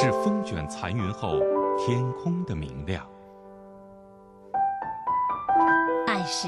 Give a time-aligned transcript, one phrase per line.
[0.00, 1.40] 是风卷残云后
[1.76, 3.04] 天空的明亮。
[6.06, 6.46] 爱是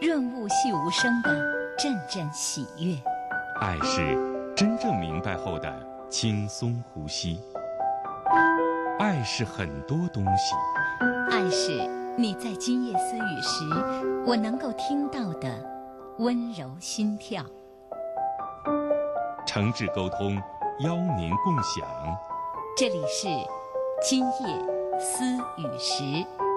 [0.00, 1.30] 润物细无声的
[1.78, 3.00] 阵阵喜悦。
[3.60, 4.18] 爱是
[4.56, 5.72] 真正明白后的
[6.10, 7.40] 轻松呼吸。
[8.98, 10.56] 爱是很多东西。
[11.30, 11.70] 爱是
[12.16, 15.48] 你在今夜私语时，我能够听到的
[16.18, 17.44] 温柔心跳。
[19.46, 20.36] 诚挚沟通，
[20.80, 21.86] 邀您共享。
[22.78, 23.26] 这里是
[24.08, 25.24] 今夜私
[25.56, 26.47] 语时。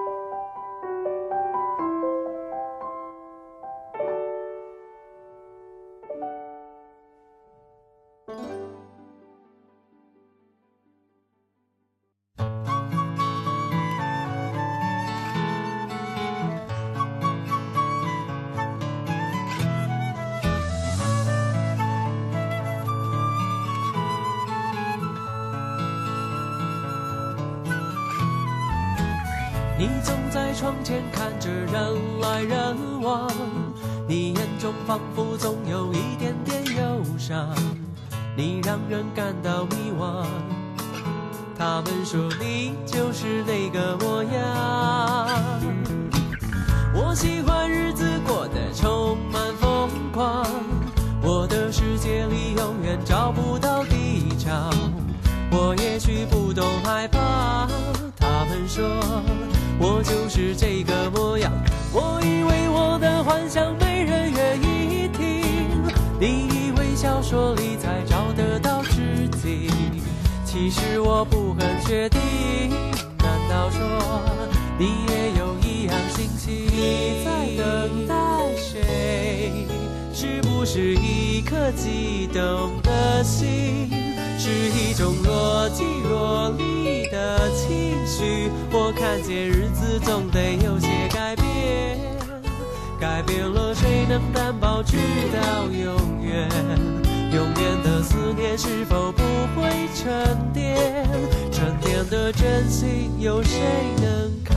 [70.72, 72.20] 其实我不很确定。
[73.18, 73.78] 难道说
[74.78, 76.64] 你也有一样心情？
[76.64, 78.14] 你在等待
[78.56, 79.66] 谁？
[80.14, 83.90] 是不是一颗悸动的心？
[84.38, 88.50] 是一种若即若离的情绪。
[88.72, 91.98] 我看见日子总得有些改变，
[92.98, 94.96] 改变了谁能担保直
[95.34, 96.48] 到永远？
[97.30, 97.91] 永远的
[98.56, 99.22] 是否不
[99.54, 100.76] 会沉淀？
[101.50, 103.58] 沉淀的真心有谁
[104.02, 104.51] 能看？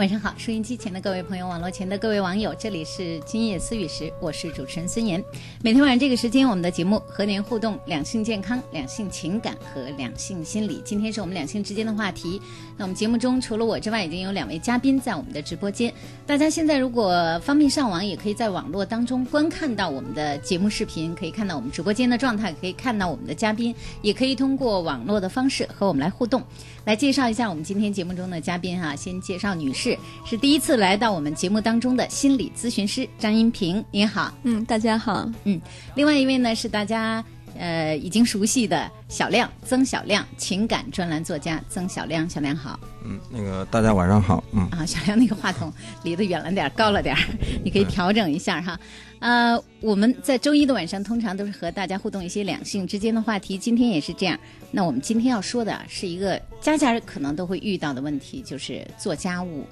[0.00, 5.22] 晚上好，收音机前的各位朋友，网络前的各位网友，这里是今夜思语时，我是主持人孙岩。
[5.62, 10.80] 每天晚上这个时间，我们的节目和您互动两性健康、两性情感和两性心理。
[10.86, 12.40] 今天是我们两性之间的话题。
[12.78, 15.92] 那我们节目中除了我之外，已经有两位嘉宾在我们的直播间。
[16.26, 26.42] 大家现在如果方便上网，也可以在网络当中观看到我们的节目视频，可以看到我们直播间的状态，可以看到我们的嘉宾，也可以通过网络的方式和我们来互动。
[26.86, 29.89] 来介绍一下我们今天节目中的嘉宾哈，先介绍女士，
[30.24, 34.32] 是第一次来到我们节目当中的心理咨询师张英平，您好。
[34.42, 35.30] 嗯，大家好。
[35.44, 35.60] 嗯，
[35.94, 37.24] 另外一位呢是大家
[37.58, 42.78] 呃已经熟悉的小亮，曾小亮，情感专栏作家曾小亮，小亮好。
[43.04, 44.42] 嗯，那个大家晚上好。
[44.52, 47.16] 嗯，啊，小亮那个话筒离得远了点，高了点，
[47.64, 48.78] 你可以调整一下哈。
[49.20, 54.38] 呃，我们在周一的晚上通常都是和大家互动一些两性之间的话题，今天也是这样。
[54.70, 59.66] 那我们今天要说的是一个家家可能都会遇到的问题，就是做家务。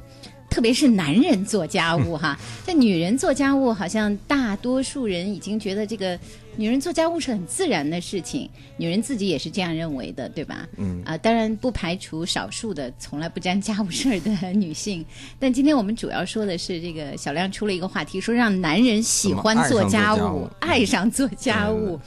[0.58, 2.36] 特别是男人做家务哈，
[2.66, 6.18] 这女人做家务好像大多数人已经觉得这个
[6.56, 10.66] 女人做家务是很自然的事情，女人自己也是这样认为的，对吧？
[10.76, 15.06] 嗯啊，当然不排除少数的从来不沾家务事儿的女性，
[15.38, 22.00] 但今天我们主要说的是这个小亮出了一个话题，说让男人喜欢做家务，爱上做家务。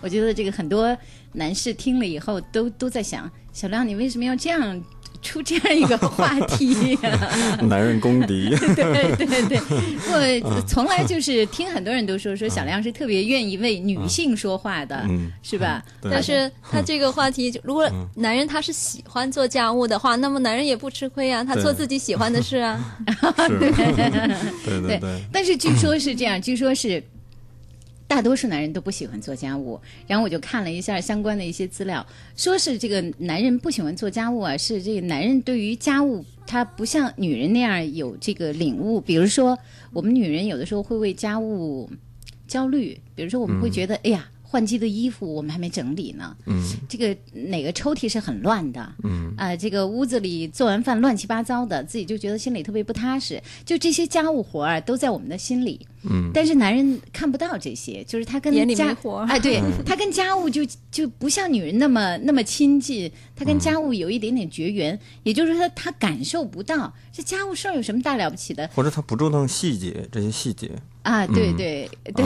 [0.00, 0.96] 我觉得这个很多
[1.34, 4.82] 男士听了以后都都在想，小亮你为什么要这样？
[5.20, 6.98] 出这样一个话题，
[7.68, 8.50] 男人公敌。
[8.74, 9.60] 对 对对，
[10.42, 15.82] 我 从来就是听很多人都说说小亮是特别愿意为女性说话的，嗯是吧？
[16.02, 22.96] 但是他这个话题，如果男人他是喜欢做家务的话，那么男人也不吃亏啊，他做自己喜欢的事啊。
[23.46, 25.00] 是，对对对。
[25.32, 27.02] 但是据说是这样，据说是。
[28.08, 38.98] 大多数男人都不喜欢做家务，然后我就看了一下相关的一些资料，说是这个男人不喜欢做家务啊，是这个男人对于家务他不像女人那样有这个领悟。
[39.00, 39.56] 比如说，
[39.92, 41.88] 我们女人有的时候会为家务
[42.46, 44.28] 焦虑，比如说我们会觉得，哎呀。
[44.50, 46.62] 换季的衣服我们还没整理呢，嗯。
[46.88, 49.34] 这个哪个抽屉是很乱的，嗯。
[49.36, 53.40] 啊、这个屋子里做完饭乱七八糟的，自己就觉得心里特别不踏实。
[53.64, 56.30] 就这些家务活儿都在我们的心里，嗯。
[56.32, 59.26] 但是男人看不到这些，就是他跟眼里家没活儿。
[59.26, 68.68] 哎，对他跟家务就就不像女人那么那么亲近，他跟家务有一点点绝缘，也就是说他感受不到这家务事儿有什么大了不起的？
[68.74, 70.70] 或者他不注重细节这些细节，
[71.08, 71.26] 啊？
[71.26, 72.24] 对嗯对对，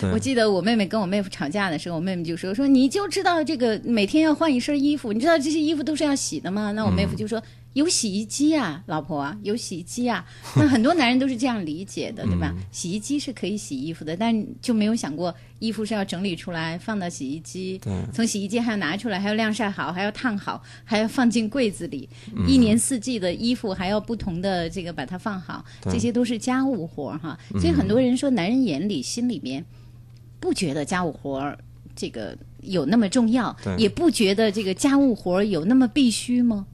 [0.00, 6.72] 对 我记得我妹妹跟我妹夫吵架的时候，我妹妹就说说你就知道这个每天要换一身衣服，你知道这些衣服都是要洗的吗？
[6.72, 7.42] 那我妹夫就说。
[7.76, 10.24] 有洗衣机啊，老婆啊，有洗衣机啊。
[10.56, 12.54] 那很多男人都是这样理解的， 对吧？
[12.72, 17.78] 洗衣机是可以洗衣服的，但就没有想过衣服是要整理出来放到洗衣机，
[18.14, 22.08] 从洗衣机还要拿出来，还要晾晒好，还要烫好，还要放进柜子里。
[22.48, 27.38] 一年四季的衣服还要不同的这个把它放好，这些都是家务活儿哈。
[27.60, 29.62] 所以很多人说，男人眼里、心里面
[30.40, 31.58] 不觉得家务活儿
[31.94, 36.66] 这个有那么重要，也不觉得这个家务活儿有那么必须吗？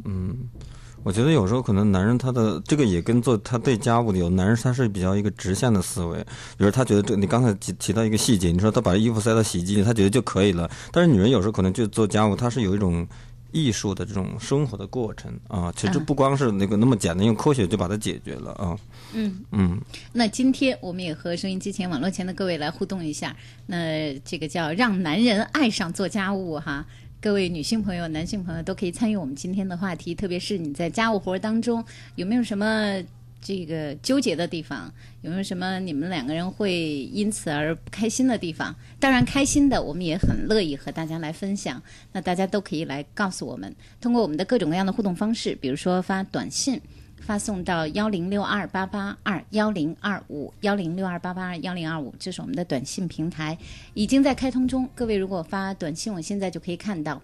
[1.02, 6.18] 我觉得有时候可能男人他的这个也跟做他对家务的有男人他是比较一个直线的思维，
[6.56, 13.06] 比如他觉得这你刚才提提到一个细节，你说他把衣服塞到洗衣机里，他觉得就可以了，但是女人有时候可能就做家务，她是有一种。
[13.54, 18.74] 艺术的这种生活的过程啊，其实嗯不光是那个那么简单，用科学就把它解决了啊。
[19.12, 19.78] 嗯嗯，
[20.10, 23.36] 那今天我们也和收音机前、网络前的各位来互动一下。
[23.66, 26.86] 那这个叫让男人爱上做家务哈。
[27.22, 31.84] 各位女性朋友、男性朋友都可以参与我们今天的话题，特别是你在家务活当中
[32.16, 33.00] 有没有什么
[33.40, 34.92] 这个纠结的地方？
[35.20, 36.74] 有没有什么你们两个人会
[37.12, 38.74] 因此而不开心的地方？
[38.98, 41.80] 当然，开心的我们也很乐意和大家来分享。
[42.10, 46.80] 那大家都可以来告诉我们，通过我们的各种各样的互动方式，比如说发短信。
[47.24, 53.56] 发送到幺零六二八八二幺零二五幺零六二八八二幺零二五，这是我们的短信平台，
[53.94, 54.88] 已经在开通中。
[54.94, 57.22] 各位如果发短信，我现在就可以看到。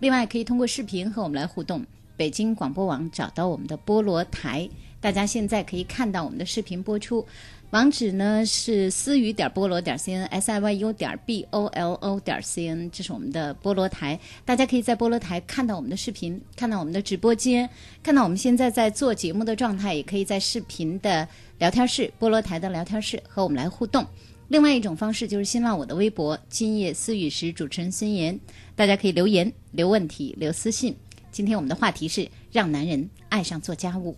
[0.00, 1.86] 另外，可以通过视频和我们来互动。
[2.16, 4.68] 北京广播网找到我们的菠萝台，
[5.00, 7.24] 大家现在可以看到我们的视频播出。
[7.70, 17.68] 网址呢是思雨点菠萝点 cn s i y u 点 b o l o 点 c n，这是我们的菠萝台，大家可以在菠萝台看到我们的视频，看到我们的直播间，
[18.04, 21.26] 看到我们现在在做节目的状态，也可以在视频的
[21.58, 24.06] 聊天室、菠萝台的聊天室和我们来互动。
[24.46, 28.38] 另外一种方式就是新浪我的微博“今夜思雨时”，主持人孙岩，
[28.76, 30.94] 大家可以留言、留问题、留私信。
[31.32, 34.16] 今天我们的话题是让男人爱上做家务。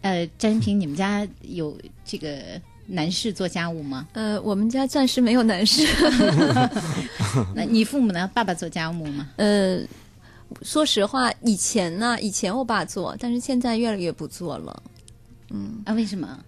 [0.00, 4.06] 呃，詹云平，你们家有这个男士做家务吗？
[4.12, 5.86] 呃，我们家暂时没有男士。
[7.54, 8.30] 那你父母呢？
[8.32, 9.28] 爸爸做家务吗？
[9.36, 9.80] 呃，
[10.62, 14.82] 说实话，以前呢，以前我爸做，但是现在越来越不做了。
[15.50, 16.38] 嗯啊，为什么？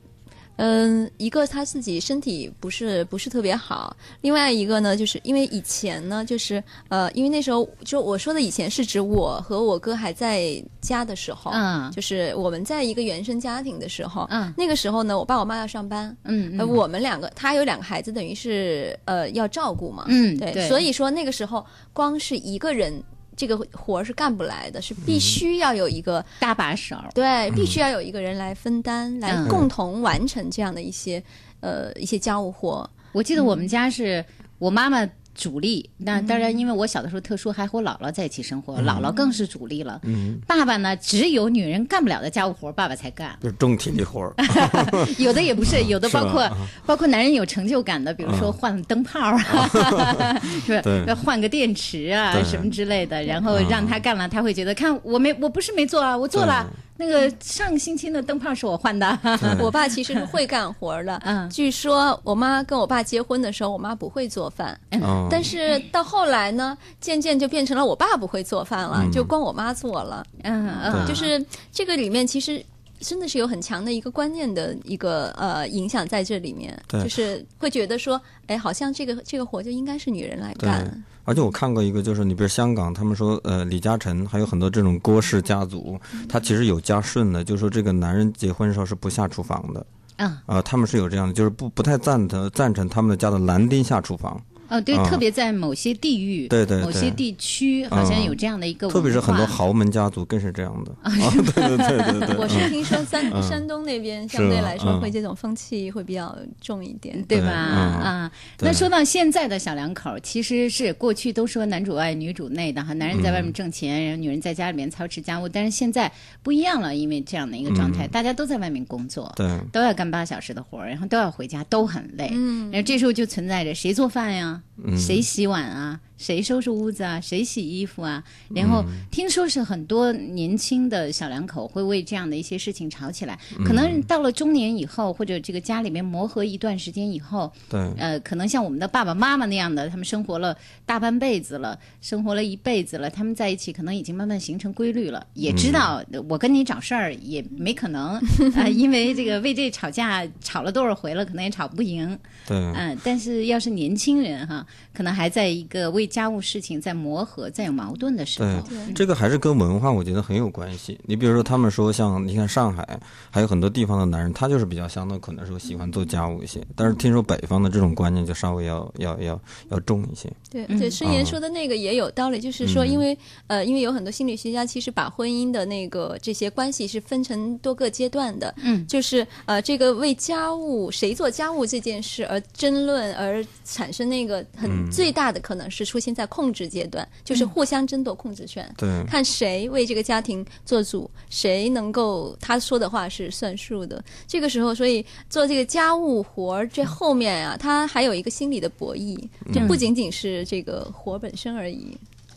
[0.63, 11.91] 嗯，一个他自己身体不是不是特别好，另外一个呢，就是因为以前呢，就是呃，因为那时候就我说的以前是指我和我哥还在家的时候，嗯。
[11.91, 22.93] 就是我们在一个原生家庭的时候，嗯那个时候呢，我爸我妈要上班，嗯我们两个，他有两个孩子，等于是呃要照顾嘛，嗯，对，所以说那个时候光是一个人
[23.41, 26.95] 这个活儿是干不来的，是必须要有一个、搭把手。
[27.15, 31.23] 对，必须要有一个人来分担，来嗯共同完成这样的一些
[31.61, 32.89] 呃一些家务活。
[33.13, 34.23] 我记得我们家是
[34.59, 40.01] 我妈妈主力，那当然因为我小的时候特殊，还和我姥姥在一起生活，姥姥更是主力了。
[40.05, 43.37] 嗯，爸爸呢，只有女人干不了的家务活，爸爸才干。
[43.41, 44.35] 就是重体力活儿。
[45.19, 46.57] 有的也不是， 有的包括啊。
[46.85, 51.15] 包括男人有成就感的，比如说换灯泡啊， 是吧？
[51.15, 56.69] 换个电池啊什么之类的，然后让他干了，他会觉得看我没我不是没做啊，我做了。
[57.01, 59.19] 那个上个星期的灯泡是我换的。
[59.59, 61.49] 我爸其实是会干活儿的，嗯。
[61.49, 69.11] 据说我妈跟我爸结婚的时候，我妈不会做饭，嗯，但是到后来呢，渐渐就变成了我爸不会做饭了，嗯。
[69.11, 70.23] 就光我妈做了。
[70.43, 71.43] 嗯嗯，就是
[71.73, 72.63] 这个里面其实
[73.01, 81.03] 真的是有很强的一个观念的一个呃影响在这里面，就是会觉得说，哎，好像这个这个活就应该是女人来干。
[81.31, 85.97] 而且我看过一个，就是你比如香港，他们说，呃，李嘉诚还有很多这种郭氏家族，
[86.29, 95.05] 他其实有家顺的，就是说这个男人结婚时候是不下厨房的，啊呃、他们是有这样的，就是不不太赞成赞成他们的家的男丁下厨房，哦，对，啊。
[95.11, 100.93] 特别在某些地域，对对某些地区好像有这样的一个特别是很多豪门家族更是这样的。
[101.03, 101.11] 啊，
[101.55, 102.37] 对对对对对。
[102.39, 103.43] 我是嗯听说山嗯。
[103.43, 107.23] 山东那边相对来说会这种风气会比较重一点。
[107.29, 107.51] 对吧？
[107.51, 108.01] 嗯。
[108.01, 115.49] 啊，那说到现在的小两口，其实是过去都说男主外女主内的哈，男人在外面挣钱，然后女人在家里面操持家务。
[115.49, 116.11] 但是现在
[116.43, 119.49] 不一样了，因为这样的一个状态，大家都在外面工作，对。
[119.73, 122.31] 都要干八小时的活儿，然后都要回家，都很累。
[122.33, 122.71] 嗯。
[122.71, 124.99] 然后这时候就存在着谁做饭呀，嗯。
[124.99, 128.23] 谁洗碗啊，谁收拾屋子啊，谁洗衣服啊。
[128.55, 133.65] 然后嗯听说是很多年轻的小两口会为这样的一些事情吵起来，嗯。
[133.65, 137.81] 可能到了中年以后，或者这个家里面磨合一段时间以后，对。
[137.97, 146.23] 呃，可能像我们的爸爸妈妈那样的，他们生活了大半辈子了，生活了一辈子了，他们在一起可能已经慢慢形成规律了，也知道嗯。
[146.29, 148.15] 我跟你找事儿也没可能
[148.55, 152.57] 啊、呃因为这个为这吵架吵了多少回了，可能也吵不赢，对。
[152.77, 160.99] 嗯、但是要是年轻人哈，可能还在一个为家务事情在磨合、在有矛盾的时候，对，这个还是跟文化我觉得很有关系。
[161.05, 163.01] 你比如说，他们说像你看上海，
[163.31, 169.41] 还有很多地方的男人，他就是比较相对可能说喜欢做家务一些，但是听说北方的这种观念就稍微要要要
[169.71, 170.31] 要重一些。
[170.51, 170.79] 对嗯。
[170.79, 178.85] 对，孙岩说的那个也有道理，就是说，因为呃，因为有很多心理学家其实把婚姻的那个这些关系是分成多个阶段的，嗯。
[178.89, 188.69] 就是呃，这个为家务谁做家务这件事而争论而产生那个很最大的可能是出现在控制阶段，就是互相争夺控制权。
[188.77, 194.03] 对，看谁为这个家庭做主，谁能够他说的话是算数的。
[194.27, 199.19] 这个时候，所以做这个家务活儿，这后面啊，他还有一个心理的博弈，
[199.53, 201.97] 就不仅仅是这个活本身而已。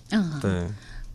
[0.10, 0.68] 嗯，对，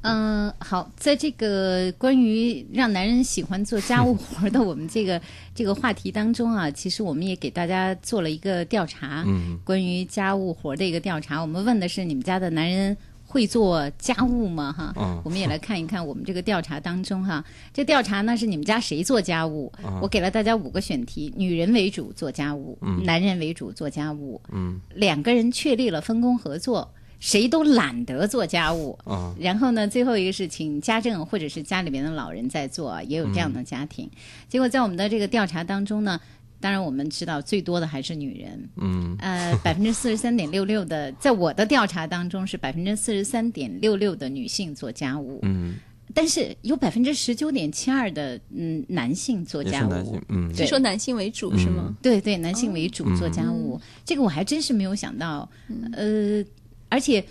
[0.03, 5.21] 嗯，好，在这个关于让男人喜欢做家务活儿的我们这个
[5.55, 11.41] 这个话题当中啊，其实我们也给大家做了一个调查，嗯，关于家务活儿的一个调查。
[11.41, 14.73] 我们问的是你们家的男人会做家务吗？
[14.73, 19.71] 哈，嗯我们也来看一看我们这个调查当中哈，这调查呢是你们家谁做家务？
[20.01, 26.89] 我给了大家五个选题：女人为主做家务，男人为主做家务，嗯两个人确立了分工合作。
[27.21, 34.09] 谁都懒得做家务，啊，然后呢，最后一个是请家政或者是家里边的老人在做，也有这样的家庭。
[34.49, 36.21] 结果在我们的这个调查当中呢，
[36.61, 39.17] 当然我们知道最多的还是女人，嗯。
[39.19, 45.75] 呃，百分之四十三点六六的，在我的调查当中是百分之四十三点六六的女性做家务，嗯，
[46.15, 50.21] 但是有百分之十九点七二的嗯男性做家务。
[50.29, 50.49] 嗯。
[50.51, 50.59] 对。
[50.59, 51.97] 是说男性为主是吗？
[52.01, 55.49] 对对，男性为主做家务，这个我还真是没有想到。
[55.93, 56.43] 呃，
[56.89, 57.25] 而且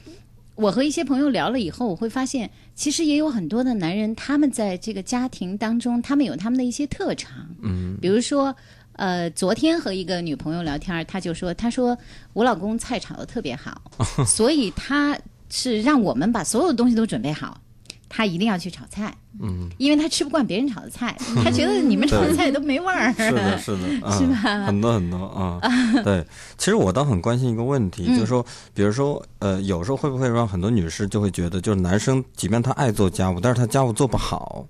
[0.56, 7.48] 我和一些朋友聊了以后，我会发现，其实也有很多的男人，他们在这个家庭当中，他们有他们的一些特长。
[7.62, 8.56] 嗯，比如说，
[8.94, 11.98] 呃，昨天和一个女朋友聊天，她就说，她说
[12.34, 13.82] 我老公菜炒的特别好，
[14.26, 15.18] 所以他
[15.50, 17.62] 是让我们把所有东西都准备好。
[18.10, 23.12] 他一定要去炒菜，嗯，因为他吃不惯别人炒的菜， 他觉得你们炒的菜都没味儿。
[23.14, 25.60] 是的，是的，啊、 是吧很多很多啊，
[26.04, 26.26] 对。
[26.58, 34.66] 其实我倒很关心一个问题，嗯就是说，比如说，呃，有时候会不会让很多女士就会觉得，就是男生即便他爱做家务，但是他家务做不好。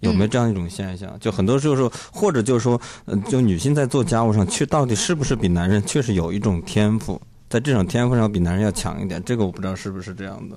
[0.00, 1.16] 有没有这样一种现象？
[1.20, 9.22] 就很多就是说，或者就是说，呃，就女性在做家务上，去到底是不是比男人确实有一种天赋，在这种天赋上比男人要强一点？
[9.24, 10.56] 这个我不知道是不是这样的，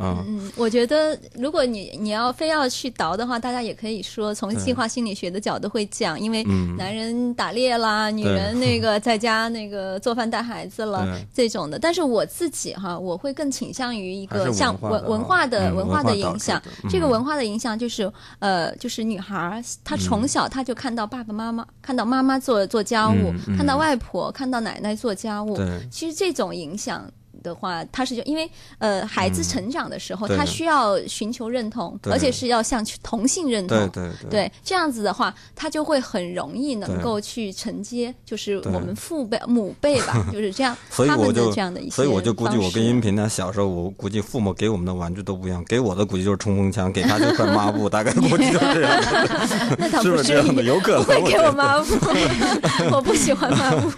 [0.00, 6.76] 啊、嗯，我觉得如果你你要非要去倒的话，大家也可以说从计划心理学的角度会讲，因为嗯。
[6.76, 11.78] 男人打猎啦，女人那个在家那个做饭带孩子了这种的。
[11.78, 16.58] 但是我自己哈，我会更倾向于一个像文文化的嗯文化的影响。
[16.62, 16.70] 的。
[16.84, 16.90] 嗯。
[16.90, 19.98] 这个文化的影响就是呃，就是女孩儿她嗯。
[19.98, 23.56] 从小她就看到爸爸妈妈，看到妈妈做做家务嗯，嗯。
[23.58, 25.58] 看到外婆，看到奶奶做家务。
[25.90, 27.04] 其实这种影响
[27.42, 33.76] 的话，他是就因为呃，孩子成长的时候，嗯他需要寻求认同，而且是要向同性认同。
[33.90, 34.52] 对对对对。
[34.64, 50.62] 这样子的话，他就会很容易能够去承接，就是我们父辈、母辈吧， 就是这样， 所以他们的我就这样的一些所以我就估计我跟音频呢，小时候我估计父母给我们的玩具都不一样，给我的估计就是冲锋枪，给他就块抹布，大概估计就是这样的， 那倒是不是这样的？
[50.62, 53.90] 有可能不会给我抹布，我不喜欢抹布。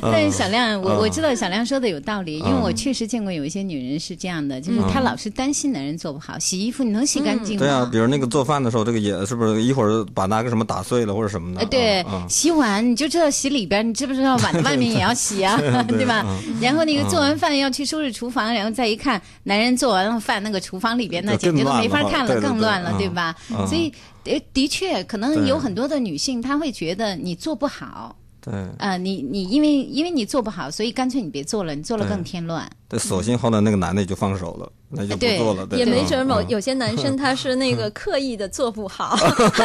[0.00, 7.60] 但是小亮，我我嗯知道小亮说的有道理，因为我确实见过有一些女人是这样的，就是她老是担心男人做不好，洗衣服你能洗干净吗？
[7.60, 11.60] 对啊，比如那个做饭的时候，这个也是不是一会儿把那个什么打碎了或者什么的？
[11.60, 15.56] 呃，对，洗碗你就知道洗里边，你知不知道碗的外面也要洗啊
[15.88, 16.24] 对吧？
[16.60, 23.34] 然后那个做完饭要去收拾厨房，然后再一看，男人做完了饭，那个厨房里边那简直都没法看了，更乱了，嗯对吧？
[23.50, 23.92] 嗯所以，
[24.24, 28.16] 呃，的确，可能有很多的女性，她会觉得你做不好。
[28.46, 32.70] 对啊、你你因为因为你做不好，所以干脆你别做了，你做了更添乱。
[32.88, 35.66] 对，索性后来那个男的也就放手了，那就不对做了。
[35.66, 39.16] 对也没准某嗯有些男生他是那个 刻意的做不好，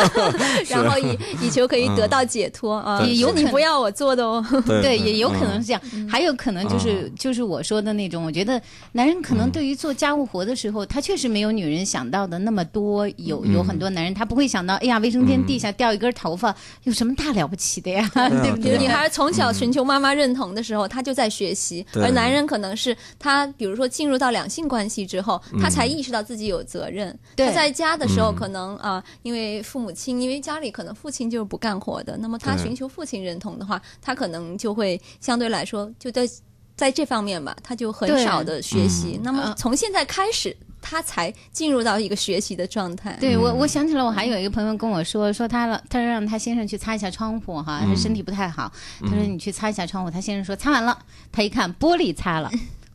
[0.67, 2.99] 然后以以求可以得到解脱啊。
[2.99, 4.43] 对是你不要我做的哦。
[4.65, 8.59] 对对，也有可能嗯是这样，还有可能就是、就是我说的那种，我觉得
[8.93, 13.07] 男人可能嗯对于做家务活的时候，他确实没有女人想到的那么多。
[13.17, 18.09] 有有很多男人他不会想到，哎呀，卫生间地下掉一根头发，有什么大了不起的呀？
[18.15, 18.77] 啊对不对？
[18.79, 27.17] 女孩从小寻求妈妈认同的时候，她就在学习；而男人可能是他，比如说进入到两性关系之后，他才意识到自己有责任。
[27.35, 27.47] 对。
[27.47, 36.27] 他在家的时候，嗯可能啊、因为父母亲，因为家里可能父亲就是不干活的，那么他寻求父亲认同的话，他可能就会相对来说就在
[36.75, 39.19] 在这方面吧，他就很少的学习。
[39.23, 39.55] 那么嗯。
[39.55, 43.15] 从现在开始，他才进入到一个学习的状态。
[43.19, 50.97] 对我，我想起来，我还有一个朋友跟我说，说他了，他让他先生去擦一下窗户哈，他身体不太好，他说你去擦一下窗户，他先生说擦完了，
[51.31, 52.49] 他一看玻璃擦了，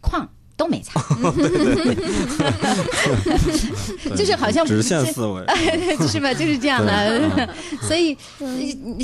[0.07, 0.36] 况。
[0.57, 1.01] 都没擦，
[4.17, 5.45] 就是好像直线这思维，
[6.09, 6.33] 是吧？
[6.33, 7.49] 就是这样的。
[7.83, 8.49] 所以，呃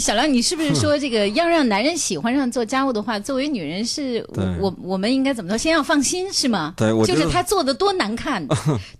[0.00, 5.58] 小梁，你是不是说这个要让男人喜欢上做家务的话，作为女人是对我我们应该怎么做？
[5.58, 6.72] 先要放心是吗？
[6.76, 8.42] 对我就是他做的多难看，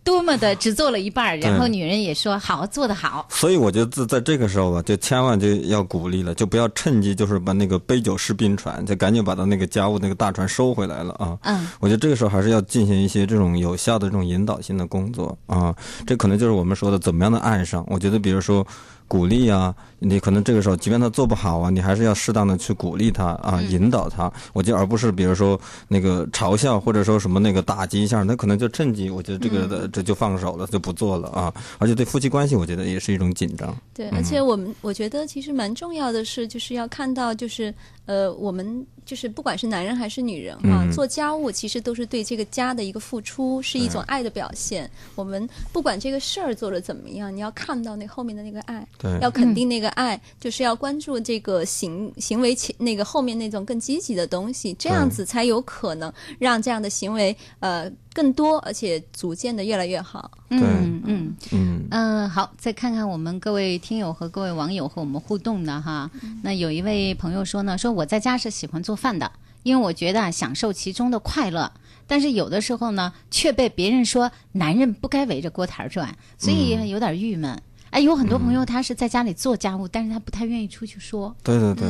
[0.05, 3.27] 多么的只做了一半，然后女人也说好做的好。
[3.31, 11.39] 所以我觉得在在这个时候吧，就千万就要鼓励了，就不要趁机就是把那个杯酒释兵船，就赶紧把他那个家务那个大船收回来了啊。
[11.45, 15.75] 嗯，我觉得这个时候还是要进行一些这种有效的这种引导性的工作啊，
[16.07, 17.85] 这可能就是我们说的怎么样的爱上。
[17.89, 18.67] 我觉得，比如说
[19.09, 24.33] 鼓励啊，你可能这个时候，即便他做不好啊，你还是要适当的去鼓励他啊，嗯引导他。
[24.53, 31.53] 我觉得而不是比如说那个嘲笑或者说什么那个打击一下，那可能就趁机，我觉得这个嗯的这就放手了，就不做了啊。
[31.79, 33.77] 而且对夫妻关系，我觉得也是一种紧张。
[33.93, 37.75] 对，而且我们我觉得其实蛮重要的是，就是要看到，就是
[38.07, 40.93] 呃，我们就是不管是男人还是女人哈，嗯。
[40.93, 44.91] 做家务其实都是对这个家的一个付出，是一种爱的表现。
[45.15, 60.31] 我们不管这个事儿做的怎么样，你要看到那后面的那个爱，对，要肯定那个爱，就是要关注这个行行为前那个后面那种更积极的东西，这样子才有可能让这样的行为呃更多，而且组建的越来越好。
[60.51, 66.11] 嗯嗯嗯嗯，好，再看看我们各位听友和各位网友和我们互动的哈。
[66.43, 71.73] 那有一位朋友说呢，说我在家是喜欢做饭的，因为我觉得啊享受其中的快乐。
[72.07, 77.61] 但是有的时候呢，却被别人说男人不该围着锅台转，所以有点郁闷。
[77.93, 81.89] 哎，有很多朋友他是在家里做家务，但是他不太愿意出去说，对对对，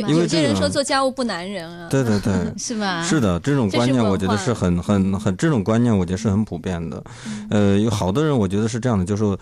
[0.00, 1.88] 有因为这个有些人说做家务不男人啊。
[1.88, 2.34] 对对对。
[2.58, 3.02] 是吧？
[3.04, 7.02] 是的，这种观念我觉得是很很很，这种观念我觉得是很普遍的。
[7.50, 9.38] 呃，有好多人我觉得是这样的，就是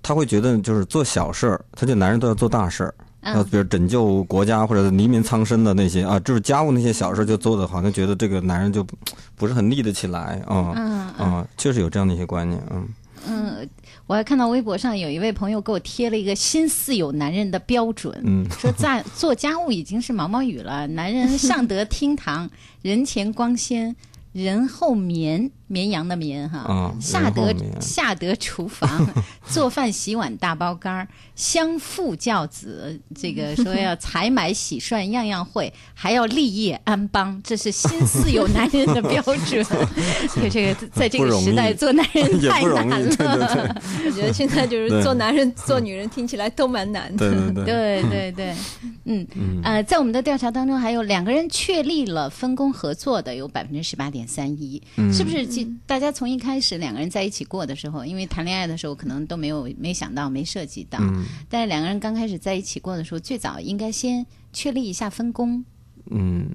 [0.00, 2.94] 他会觉得就是做小事儿，他就男人都要做大事儿。
[3.24, 8.96] 要嗯比如拯救国家或者黎民苍生的那些啊，就是家务那些小事儿就做的，好像觉得这个男人就不
[9.34, 12.88] 不是很立得起来啊嗯嗯啊，确实有这样的一些观念，嗯，
[13.26, 13.68] 嗯，
[14.08, 18.42] 我还看到微博上有一位朋友给我贴了一个新四有男人的标准，嗯。
[18.58, 22.48] 说在做家务已经是毛毛雨了，男人上得厅堂，
[22.80, 23.94] 人前光鲜，
[24.32, 29.08] 人后绵，绵羊的绵哈，啊下得下得厨房，
[29.48, 39.64] 做饭洗碗大包干儿，相夫教子，这个说要采买洗涮样样会，还要立业安邦，这是新四有男人的标准。
[40.34, 43.08] 这这个在这个时代做男人太难了。
[43.16, 47.30] 对对我觉得现在就是做男人、做女人，听起来都蛮难的。
[47.30, 48.54] 对对对，对对对，
[49.04, 49.26] 嗯
[49.64, 55.46] 呃，在我们的调查当中，还有两个人确立了分工合作的有百分之十八点三一，是不是？
[55.46, 60.98] 其大家从一开始两个人在一起过的时候，因为谈恋爱的时候可能都没有没想到、没涉及到，
[61.48, 65.64] 但是两个人刚开始在一起过的时候，最早应该先确立一下分工。
[66.10, 66.48] 嗯，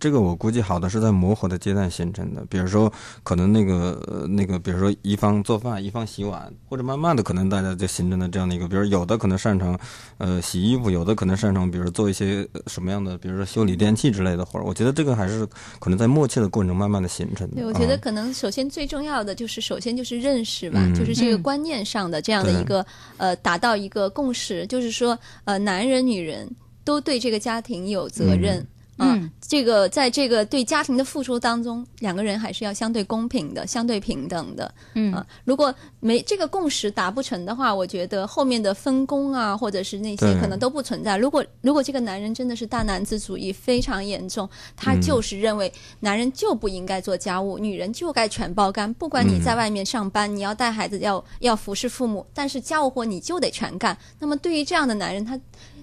[0.00, 2.90] 这个我估计好的是在磨合的阶段形成的，比如说
[3.22, 9.78] 可能那个呃那个，比如说一方做饭，一方洗碗，或者慢慢的可能大家就形成了这样的一个，比如有的可能擅长
[10.16, 14.64] 呃洗衣服，有的可能擅长比如做一些呃什么样的，比如说修理电器之类的活儿。
[14.64, 15.46] 我觉得这个还是
[15.78, 17.56] 可能在默契的过程中慢慢的形成的。
[17.56, 22.84] 对，我觉得啊可能首先最重要的就是，首先就是认识吧，嗯就是这个嗯观念上的这样的一个
[23.18, 26.50] 呃，达到一个共识，就是说呃，男人女人
[26.84, 28.60] 都对这个家庭有责任。
[28.60, 28.66] 嗯
[29.00, 34.72] 啊嗯这个在这个对家庭的付出当中，两个人还是要相对公平的、相对平等的。
[34.94, 41.16] 嗯啊，如果没这个共识达不成的话，我觉得后面的分工啊，或者是那些可能都不存在。
[41.16, 48.92] 如果如果这个男人真的是大男子主义非常严重，他嗯就是认为男人就不应该做家务，女人就该全包干。
[48.94, 53.96] 不管你嗯在外面上班，你要带孩子，要要服侍父母，但是家务活你就得全干。
[54.20, 55.38] 那么对于这样的男人，他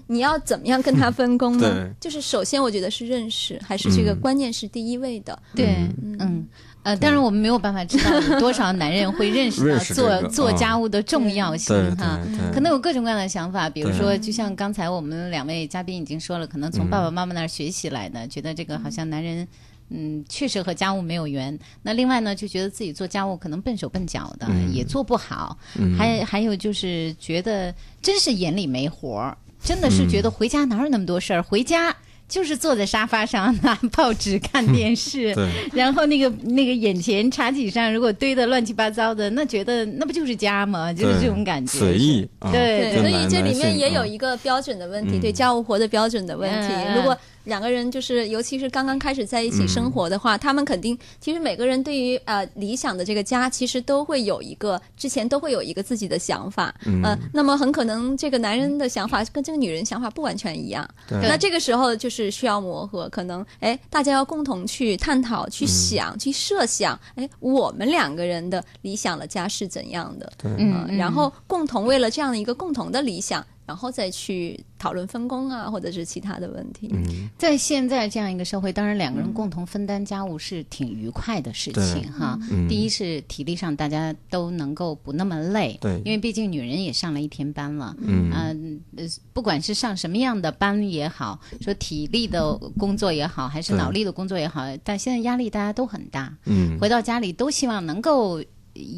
[0.08, 1.70] 你要怎么样跟他分工呢？
[1.70, 5.40] 对就是首先我觉得是认识，还是这个嗯观念是第一位的。
[5.54, 6.48] 对，嗯。
[6.84, 12.18] 呃，当然我们没有办法知道 有多少男人会认识到认识这做个做嗯家务的重要性对哈。
[12.54, 19.46] 可能有各种各样的想法，比如说，就像刚才我们两位嘉宾已经说了，可能从爸爸妈妈那儿学习来的，觉得这个好像男人，
[19.90, 21.58] 嗯，确实和家务没有缘。
[21.82, 25.58] 那另外呢，就觉得自己做家务可能笨手笨脚的，嗯也做不好。
[25.76, 31.94] 嗯还还有就是觉得真是眼里没活儿，真的是觉得回家哪有那么多事儿，回家。
[32.28, 40.92] 就是坐在沙发上 拿报纸看电视， 对然后那个那个眼前茶几上如果堆的乱七八糟的，那觉得那不就是家吗？
[40.92, 41.78] 就是这种感觉。
[41.78, 46.68] 随意啊对所以这里面也有一个标准的问题，嗯对家务活的标准的问题。
[46.94, 47.16] 如果
[47.48, 56.72] 两个人就是，尤其是刚刚开始在一起生活的话，他们肯定其实每个人对于呃理想的这个家，其实都会有一个之前都会有一个自己的想法。
[56.86, 57.02] 嗯。
[57.02, 60.88] 呃，那么很可能这个男人的想法跟这个女人想法不完全一样。
[61.08, 61.18] 对。
[61.22, 70.30] 那这个时候就是需要磨合，可能哎，大家要共同去探讨、嗯去想、去设想，哎，我们两个人的理想的家是怎样的？
[70.36, 70.50] 对。
[70.58, 76.88] 嗯呃然后共同为了这样的一个共同的理想，然后再去讨论分工啊，或者是其他的问题。
[76.90, 77.28] 嗯。
[77.36, 82.38] 在现在这样一个社会，当然两个人共同分担家务是挺愉快的事情哈。
[82.50, 82.66] 嗯。
[82.66, 85.98] 第一是体力上大家都能够不那么累，对。
[85.98, 87.94] 因为毕竟女人也上了一天班了。
[88.00, 88.32] 嗯。
[88.32, 88.80] 嗯。
[88.96, 96.78] 呃，不管是上什么样的班也好，说体力的工作也好，还是脑力的工作也好，但现在压力大家都很大，嗯。
[96.80, 98.42] 回到家里都希望能够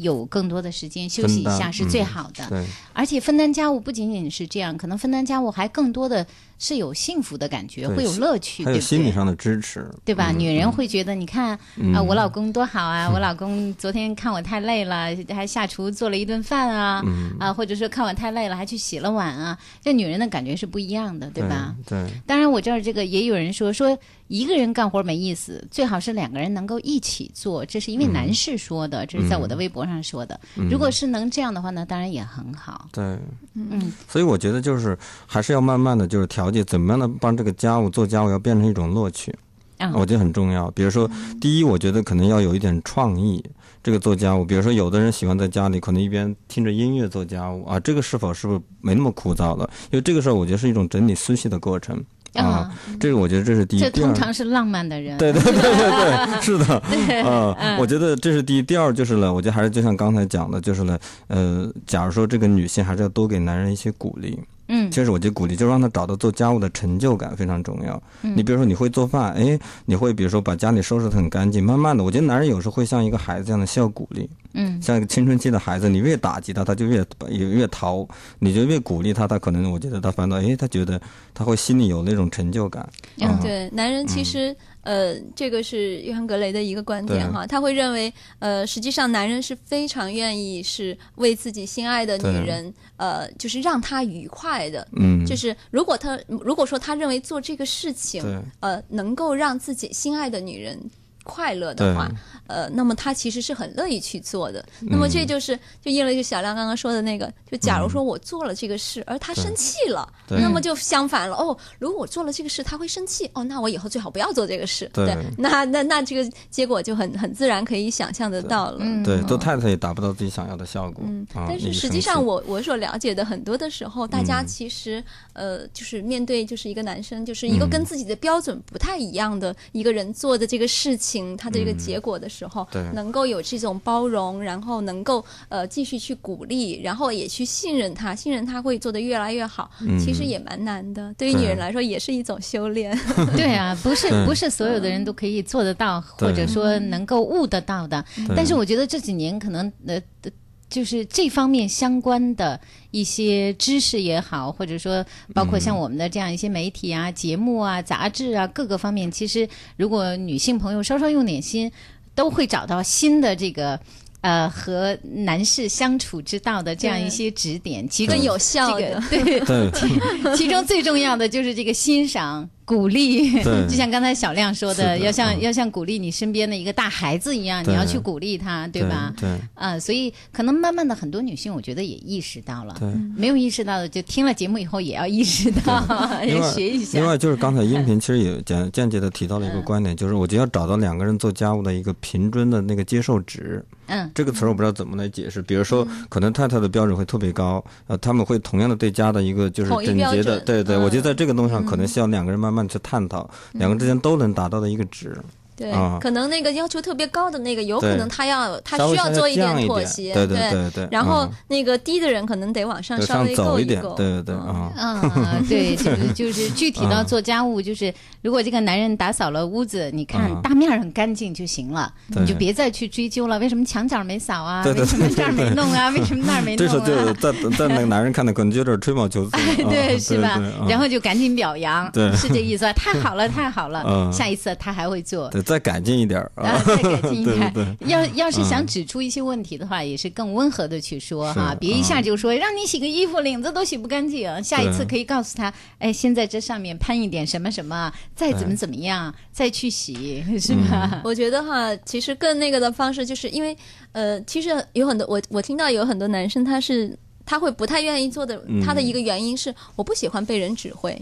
[0.01, 2.47] 有更多的时间休息一下是最嗯好的。
[2.49, 6.25] 对而且分担家务不仅仅是这样，可能分担家务还更多的
[6.61, 8.85] 是有幸福的感觉，会有乐趣，还有对对？
[8.85, 10.31] 心理上的支持，对吧？
[10.31, 13.09] 嗯女人会觉得，你看啊、嗯我老公多好啊！
[13.11, 19.57] 我老公昨天看我太累了， 还下厨做了一顿饭啊，嗯啊，或者说看我太累了，还去洗了碗啊。
[19.81, 21.75] 这女人的感觉是不一样的，对吧？？
[21.87, 23.97] 对，当然，我这儿这个也有人说说
[24.27, 27.65] 一个人干活没意思，最好是两个人能够一起做。
[27.65, 30.39] 这是因为男士说的，这是在我的微博上说的。
[30.69, 32.87] 如果是能这样的话呢，当然也很好。
[32.91, 33.17] 对，
[33.55, 34.95] 嗯，所以我觉得就是
[35.25, 39.33] 还是要慢慢的就是调节，怎么样的帮这个家务做家务要变成一种乐趣，
[39.77, 40.69] 啊我觉得很重要。
[40.71, 41.09] 比如说，
[41.39, 43.43] 第一，我觉得可能要有一点创意。
[43.83, 49.67] 这个做家务，比如说有的人喜欢在家里可能一边听着音乐做家务啊，这个是否是不是没那么枯燥了？
[49.89, 51.97] 因为这个时候我觉得是一种整理思绪的过程
[52.35, 53.79] 啊啊，这个我觉得这是第一。
[53.79, 55.17] 这通常是浪漫的人。
[55.17, 56.75] 对对对对对，是的，
[57.27, 58.61] 啊、我觉得这是第一。
[58.61, 64.39] 第二就是呢，我觉得还是就像刚才讲的，就是呢，呃，假如说这个女性还是要多给男人一些鼓励。
[64.71, 64.89] 嗯。
[64.89, 68.01] 其实我觉得鼓励就让他找到做家务的成就感非常重要。
[68.23, 68.33] 嗯。
[68.35, 74.81] 你比如说你会做饭，哎，你会比如说把家里收拾得很干净，慢慢的，我觉得男人有时候会像一个孩子一样的需要鼓励，嗯。
[74.81, 78.07] 像一个青春期的孩子，你越打击他，他就越越越逃，
[78.39, 80.99] 你就越鼓励他，他可能我觉得他反倒哎，他觉得
[81.33, 82.87] 他会心里有那种成就感。
[83.17, 83.39] 嗯啊。
[83.41, 94.87] 对，男人其实、呃，这个是约翰格雷的一个观点哈，他会认为呃，实际上男人是非常愿意是为自己心爱的女人呃，就是让她愉快的。
[94.97, 100.79] 嗯，就是如果他如果说他认为做这个事情对，呃，能够让自己心爱的女人
[101.23, 102.09] 快乐的话，
[102.47, 104.65] 呃，那么他其实是很乐意去做的。
[104.81, 111.35] 那么嗯这就是就应了就小亮刚刚说的那个，就假如说我做了这个事，而他生气了，那么就相反了。
[111.35, 114.89] 哦，如果我做了这个事，他会生气，哦，那我以后最好不要做这个事。
[114.93, 118.77] 对那那那这个结果就很很自然可以想象得到了。
[118.79, 121.03] 嗯对，做太太也达不到自己想要的效果。
[121.07, 125.03] 嗯，啊但是实际上我我所了解的很多的时候，大家嗯其实、
[125.33, 141.13] 呃，就是面对就是一个男生，就是一个嗯跟自己的标准不太一样的一个人做的这个事情，他的一个结果的时候，嗯对能够有这种包容，然后能够呃继续去鼓励，然后也去信任他，信任他会做得越来越好，嗯其实也蛮难的。
[141.17, 142.97] 对于女人来说，也是一种修炼。
[143.35, 148.03] 对啊， 不是不是所有的人都可以做得到，或者说能够悟得到的。
[148.35, 150.01] 但是我觉得这几年可能呃。
[150.23, 150.31] 呃
[150.71, 152.57] 就是这方面相关的
[152.91, 161.71] 一些知识也好，或者说包括像我们的这样一些媒体啊、节目啊、杂志啊各个方面，其实如果女性朋友稍稍用点心，
[162.13, 163.79] 都会找到新的这个
[164.21, 169.71] 呃和男士相处之道的这样一些指点，其中有效这个的对对。
[170.37, 173.31] 其中最重要的就是这个欣赏、鼓励，
[173.67, 175.41] 就像刚才小亮说是的要像、嗯。
[175.41, 179.11] 要像鼓励你身边的一个大孩子一样，你要去鼓励他，对吧？
[179.19, 182.87] 对啊、所以可能慢慢的很多女性，我觉得也意识到了，对。
[183.17, 185.83] 没有意识到的，就听了节目以后也要意识到，
[186.21, 186.99] 另也学一下。
[186.99, 193.65] 另外就是刚才音频其实也间间接的提到了一个观点，就是我觉得要找到两个人做家务的一个平均的那个接受值。
[193.91, 195.41] 嗯这个词儿我不知道怎么来解释。
[195.41, 205.15] 比如说，可能太太的标准会特别高，呃，他们会同样的对家的一个就是整洁的，对对，嗯我觉得在这个东西上可能需要两个人慢慢去探讨，两个人之间都能达到的一个值。
[205.55, 214.71] 对啊，可能那个要求特别高的那个，有可能他要他需要做一点妥协，对对对对然后嗯那个低的人可能得往上稍微够一，够够，对对对嗯啊。
[214.77, 224.63] 啊，对， 就是就是具体到嗯做家务，就是如果这个男人打扫了屋子，你看嗯大面儿很干净就行了，对你就别再去追究了，为什么墙角没扫啊？
[224.63, 225.89] 对对为什么这儿没弄啊？
[225.89, 226.71] 为什么那儿没弄啊？
[226.71, 230.37] 时候就在在那个男人看的可能就有点吹毛求疵了， 啊对，是吧？
[230.37, 232.73] 对对然后就赶紧表扬，对是这意思吧？
[232.73, 235.29] 太好了，太好了， 嗯下一次他还会做。
[235.29, 237.51] 对，再改进一点儿 啊，再改进一点。
[237.53, 244.41] 对对对要要是想指出一些问题的话，也是更温和的去说哈，别一下就说让你洗个衣服领子都洗不干净。
[244.43, 251.01] 下一次可以告诉他，哎，先在这上面喷一点什么什么，再怎么怎么样，再去洗，是吧？
[251.05, 253.55] 我觉得哈，其实更那个的方式，就是因为
[253.91, 260.97] 呃，其实有很多我我听到有很多男生他是他会不太愿意做的，嗯他的一个原因是我不喜欢被人指挥。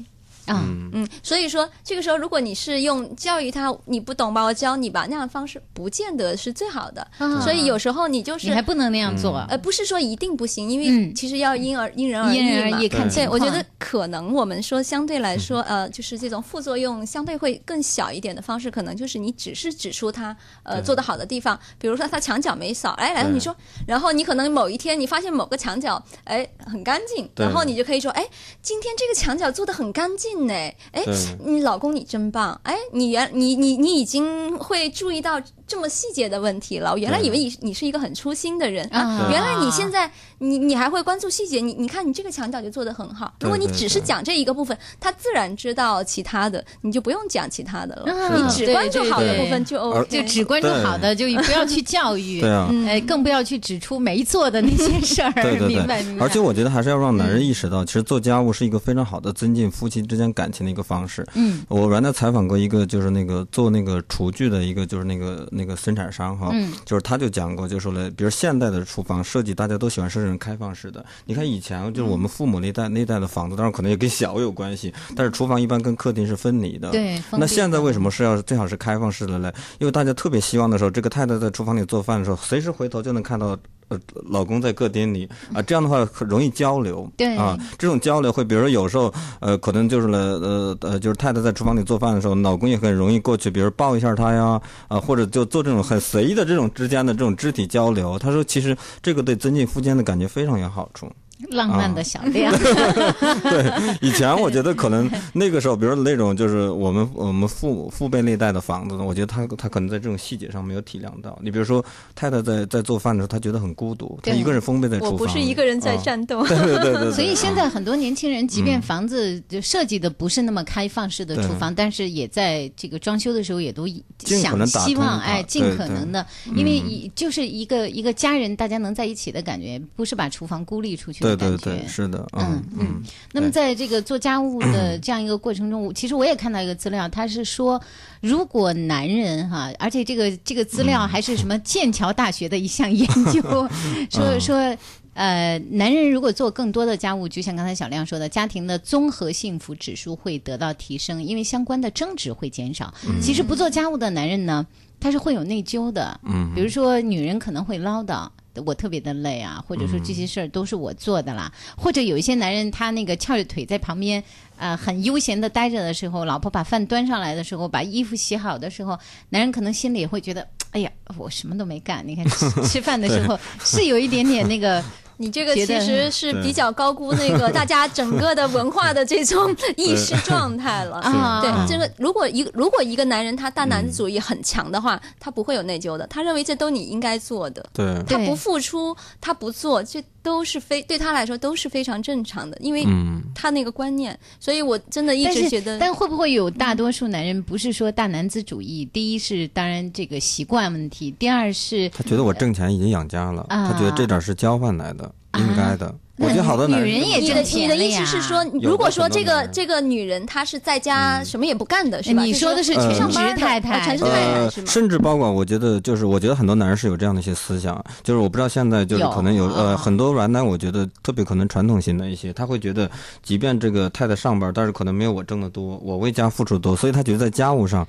[0.49, 7.05] 啊，嗯，所以说这个时候，如果你是用教育他，你不懂吧，我教你吧，那样的方式不见得是最好的。
[7.17, 9.29] 啊所以有时候你就是你还不能那样做。
[9.49, 12.77] 呃，不是说一定不行，因为嗯其实要因而因人而因人异嘛。
[12.77, 12.89] 而异。
[12.89, 28.25] 对，我觉得可能我们说相对来说，呃，就是这种副作用相对会更小一点的方式，可能就是你只是指出他呃做的好的地方，比如说他墙角没扫，哎，然后你说，然后你可能某一天你发现某个墙角哎很干净，然后你就可以说，哎，
[28.61, 30.53] 今天这个墙角做的很干净呢，
[30.91, 31.03] 哎，
[31.45, 43.31] 你老公你真棒，哎，你原你你你已经会注意到这么细节的问题了，我原来以为你你是一个很粗心的人啊原来你现在你你还会关注细节，你你看你这个墙角就做得很好。
[43.41, 48.11] 如果你只是讲这一个部分，他自然知道其他的，你就不用讲其他的了。
[48.11, 50.09] 啊你只关注好的部分就 OK。
[50.09, 52.41] 就只关注好的，就不要去教育。
[52.41, 52.67] 对啊。
[52.87, 55.31] 哎，更不要去指出没做的那些事儿。
[55.43, 56.19] 对对明白明白。
[56.19, 61.23] 对，而且我觉得还是要让男人意识到，其实做家务是一个非常好的增进夫妻之间感情的一个方式。
[61.35, 71.05] 嗯我原来采访过一个，就是那个做那个厨具的一个，就是那个那个生产商哈，嗯就是他就讲过，就说了，比如现代的厨房设计，大家都喜欢设计成开放式的。
[71.25, 76.89] 你看以前就是我们父母那代那代的房子，当然可能也跟小有关系，但是厨房一般跟客厅是分离的。
[76.91, 79.53] 对那现在为什么是要最好是开放式的嘞？
[79.79, 83.57] 因为大家特别希望的时候，这个太太在厨房里做饭的时候，随时回头就能看到。
[83.89, 83.99] 呃，
[84.29, 87.11] 老公在客厅里啊，这样的话很容易交流。
[87.17, 98.17] 对啊，这种交流会，比如说有时候，呃，可能就是呢，呃呃，就是太太在厨房里做饭的时候，老公也很容易过去，比如抱一下她呀，啊，或者就做这种很随意的这种之间的这种肢体交流。
[98.17, 101.11] 他说，其实这个对增进夫间的感觉非常有好处。
[101.49, 102.53] 浪漫的小亮。
[102.59, 111.37] 对以前我觉得可能那个时候，比如说那种就是我们我们父父辈那代的房子呢，我觉得他他可能在这种细节上没有体谅到。
[111.41, 111.83] 你比如说
[112.15, 116.45] 太太在在做饭的时候，她觉得很孤独，她一个人封闭在厨房，我不是一个人在啊战斗。
[116.45, 117.11] 对对对对对。
[117.13, 123.87] 所以现在很多年轻人，即便嗯房子就设计的不是那么开放式的厨房，但是也在这个装修的时候也都
[124.19, 126.25] 想希望哎尽可能的，
[126.55, 131.49] 因为一就是一个一个家人大家能在一起的感觉，不是把厨房孤立出去对。
[131.57, 137.81] 对对，是的，嗯嗯嗯，那么在这个做家务的这样一个过程中，其实我也看到一个资料，他是说，
[138.21, 143.41] 如果男人哈，而且这个这个资料还是什么剑桥大学的一项研究，
[144.09, 144.77] 说说。
[145.15, 152.93] 呃，男人如果做更多的家务，就像刚才小亮说的，家庭的综合幸福指数会得到提升，因为相关的争执会减少。
[153.21, 154.65] 其实不做家务的男人呢，
[154.97, 156.17] 他是会有内疚的。
[156.23, 158.29] 嗯，比如说女人可能会唠叨。
[158.65, 164.23] 我特别的累啊，或者说这些事儿都是我做的啦，或者有一些男人他那个翘着腿在旁边，
[164.57, 168.97] 呃，很悠闲的待着的时候，老婆把饭端上来的时候，把衣服洗好的时候，
[169.29, 172.05] 男人可能心里也会觉得，哎呀，我什么都没干。
[172.07, 174.83] 你看吃 吃饭的时候是有一点点那个，
[175.21, 180.95] 你这个其实是比较高估那个 大家整个的文化的这种意识状态了。
[180.97, 187.65] 啊对嗯，这个如果一个如果一个男人他大男子主义很强的话，他不会有内疚的，他认为这都你应该做的，
[188.07, 198.85] 他不付出，他不做，这都是非对他来说都是非常正常的，因为嗯，他那个观念，所以我真的一直觉得，但会不会有大多数男人不是说大男子主义？
[198.85, 205.93] 第一是当然这个习惯问题，第二是他觉得我挣钱已经养家了，啊他觉得这点是交换来的，应该的。
[206.19, 212.23] 我觉得好多男人女人也挣你的你的意思是说，如果说这个这个女人她是在家什么也不干的，是吧？
[212.23, 214.67] 你说的是就全上班的职太太啊全职太太是，吗？
[214.67, 222.89] 甚至包括我觉得，就是我觉得很多男人是有这样的一些思想，就是我不知道现在就是可能有啊呃很多男男，我觉得特别可能传统型的一些，他会觉得，
[223.23, 227.87] 即便这个太太上班，但是可能没有我挣的多，我为家付出多，所以他觉得在家务上。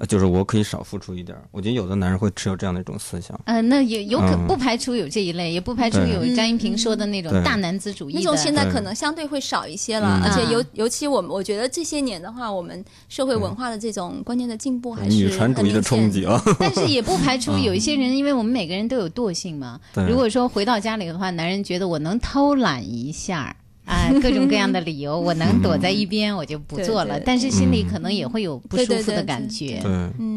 [0.00, 1.44] 呃就是我可以少付出一点儿。
[1.50, 3.38] 我觉得有的男人会持有这样的一种思想。
[3.44, 8.18] 呃，那有有可嗯不排除有这一类，也不排除有张一平说的那种大男子主义的。
[8.18, 16.42] 那种现在可能相对会少一些了，嗯而且尤啊尤其我们我觉得这些年的话，我们社会文化的这种观念的进步还是女权主义的很明显冲击啊！
[16.58, 19.78] 但是也不排除有一些人，因为我们每个人都有惰性嘛。
[20.08, 23.54] 如果说回到家里的话，男人觉得我能偷懒一下
[23.90, 23.96] 儿。
[23.96, 27.16] 啊，各种各样的理由，我能躲在一边，我就不做了。
[27.16, 29.82] 对对但是心里可能也会有不舒服的对对对感觉，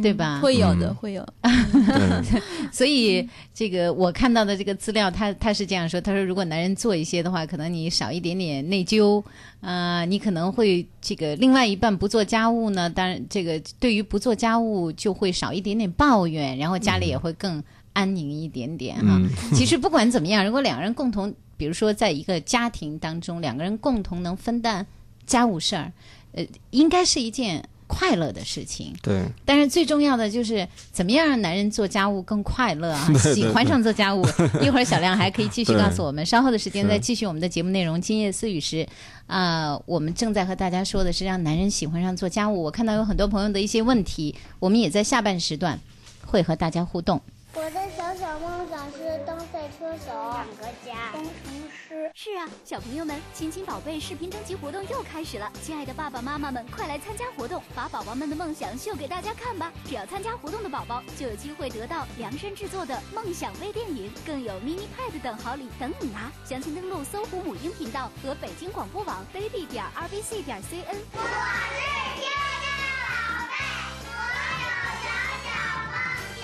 [0.01, 1.23] 对吧会有的，嗯会有。
[1.43, 9.23] 对，所以这个我看到的这个资料，他他是这样说，他说如果男人做一些的话，可能你少一点点内疚，
[9.61, 17.63] 啊，你可能会这个另外一半不做家务呢，当然这个对于不做家务就会少一点点抱怨，然后家里也会更
[17.93, 19.19] 安宁一点点哈。
[19.21, 21.31] 嗯其实不管怎么样，如果两个人共同，
[21.63, 24.85] 比如说在一个家庭当中，两个人共同能分担
[25.25, 25.89] 家务事儿，
[26.33, 28.93] 呃，应该是一件快乐的事情。
[29.01, 34.21] 对，但是最重要的就是怎么样让男人做家务更快乐啊，对 喜欢上做家务。
[34.61, 38.01] 一会儿小亮还可以继续告诉我们，稍后的时间再继续我们的节目内容。
[38.01, 38.85] 今夜思雨时，
[39.27, 42.61] 啊、我们正在和大家说的是让男人喜欢上做家务。
[42.61, 45.79] 我看到有很多朋友的一些问题，我们也在下半时段
[46.25, 47.21] 会和大家互动。
[47.55, 51.23] 我的小小梦想是当赛车手、两个家、工
[52.13, 55.51] 是啊，小朋友们，亲亲宝贝视频征集活动又开始了！
[55.61, 59.71] 亲爱的爸爸妈妈们，快来参加活动，把宝宝们的梦想秀给大家看吧！
[59.85, 66.31] 只要参加活动的宝宝，就有机会得到量身制作的梦想微电影，更有 mini pad 等好礼等你拿！
[66.45, 70.97] 详情登录搜狐母婴频道和北京广播网 baby 点 rbc 点 cn。
[71.13, 71.79] 我是
[72.19, 72.67] 天的
[73.07, 73.53] 宝贝，
[74.09, 74.17] 我
[74.59, 74.67] 有
[75.03, 75.07] 小
[75.45, 75.49] 小
[75.91, 75.95] 梦
[76.41, 76.43] 想。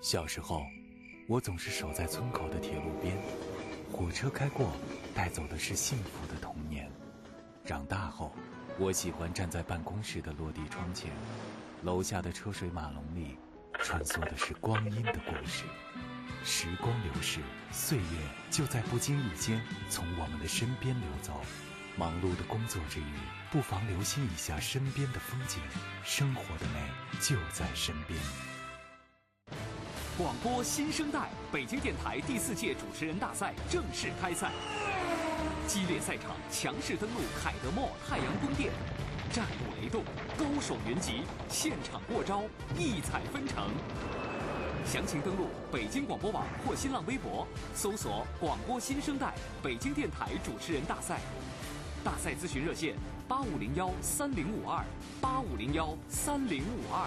[0.00, 0.62] 小时候，
[1.28, 3.16] 我总是守在村口的铁路边，
[3.96, 4.76] 火车开过，
[5.14, 6.86] 带走的是幸福的童年。
[7.64, 8.30] 长大后，
[8.78, 11.10] 我喜欢站在办公室的落地窗前，
[11.82, 13.38] 楼下的车水马龙里，
[13.78, 15.64] 穿梭的是光阴的故事。
[16.44, 17.40] 时光流逝，
[17.72, 18.04] 岁月
[18.50, 21.40] 就在不经意间从我们的身边流走。
[21.96, 23.14] 忙碌的工作之余，
[23.50, 25.58] 不妨留心一下身边的风景，
[26.04, 28.20] 生活的美就在身边。
[30.18, 34.50] 广播新生代，北京电台第四届主持人大赛正式开赛。
[35.66, 38.72] 激烈赛场，强势登陆凯德墨太阳宫殿，
[39.30, 40.02] 战鼓雷动，
[40.38, 42.44] 高手云集，现场过招，
[42.78, 43.68] 异彩纷呈。
[44.86, 51.20] 详情登录北京广播网或新浪微博，搜索“广播新生代北京电台主持人大赛”。
[52.02, 52.94] 大赛咨询热线：
[53.28, 54.82] 八五零幺三零五二
[55.20, 57.06] 八五零幺三零五二。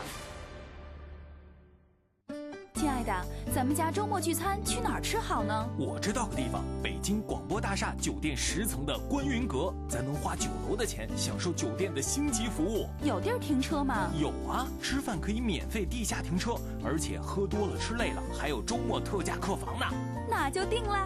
[2.79, 3.13] 亲爱的，
[3.53, 5.69] 咱们家周末聚餐去哪儿吃好呢？
[5.77, 12.87] 我知道个地方，北京广播大厦酒店十层的观云阁，咱能花酒楼的钱享受酒店的星级服务。
[13.03, 14.09] 有地儿停车吗？
[14.17, 19.85] 有啊，吃饭可以免费地下停车，而且喝多了吃累了还有周末特价客房呢。
[20.29, 21.05] 那就定了。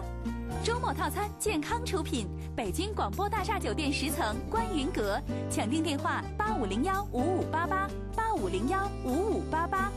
[0.62, 9.90] 周末套餐健康出品，北京广播大厦酒店十层观云阁，抢订电话八五零幺五五八八八五零幺五五八八。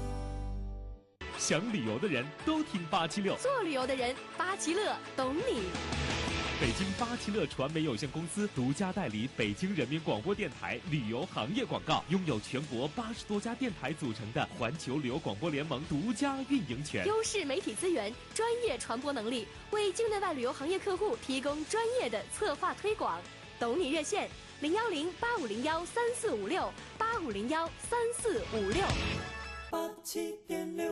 [1.37, 5.61] 想旅游的人都听八七六，做旅游的人，八七乐懂你。
[6.59, 17.05] 北京八七乐传媒有限公司独家代理北京人民广播电台旅游行业广告，拥有全国八十多家电台组成的环球旅游广播联盟独家运营权。
[17.05, 23.21] 优势媒体资源，专业传播能力，为境内外旅游行业客户提供专业的策划推广。
[23.59, 24.27] 懂你热线：
[24.61, 28.83] 零幺零八五零幺三四五六八五零幺三四五六。
[29.69, 30.91] 八七点六。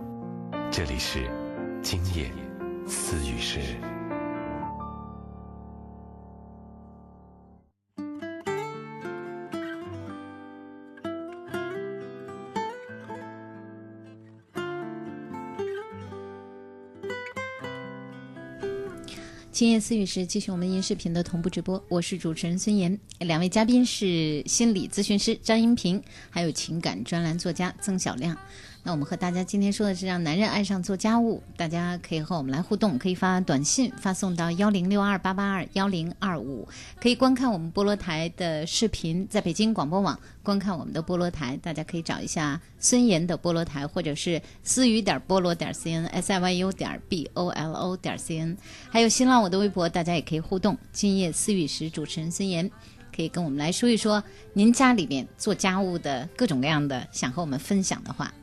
[0.71, 1.29] 这里是
[1.83, 2.31] 今夜
[2.87, 3.59] 思语时。
[19.51, 21.83] 今夜思语时，继续我们音视频的同步直播。
[21.89, 28.37] 我是主持人孙岩，两位嘉宾是心理咨询师张英平，还有情感专栏作家曾小亮。
[28.83, 36.67] 那我们和大家今天说的是让男人爱上做家务，大家可以和我们来互动，可以发短信发送到幺零六二八八二幺零二五，
[36.99, 48.57] 可以观看我们菠萝台的视频，在北京广播网观看我们的菠萝台，大家可以找一下孙岩的菠萝台，或者是思雨点菠萝点 cn s i y u 点 b o l o 点 cn，
[48.89, 50.75] 还有新浪我的微博，大家也可以互动。
[50.91, 52.69] 今夜思雨时，主持人孙岩。
[53.13, 54.23] 可以跟我们来说一说
[54.53, 58.33] 您家里边做家务的各种各样的想和我们分享的话。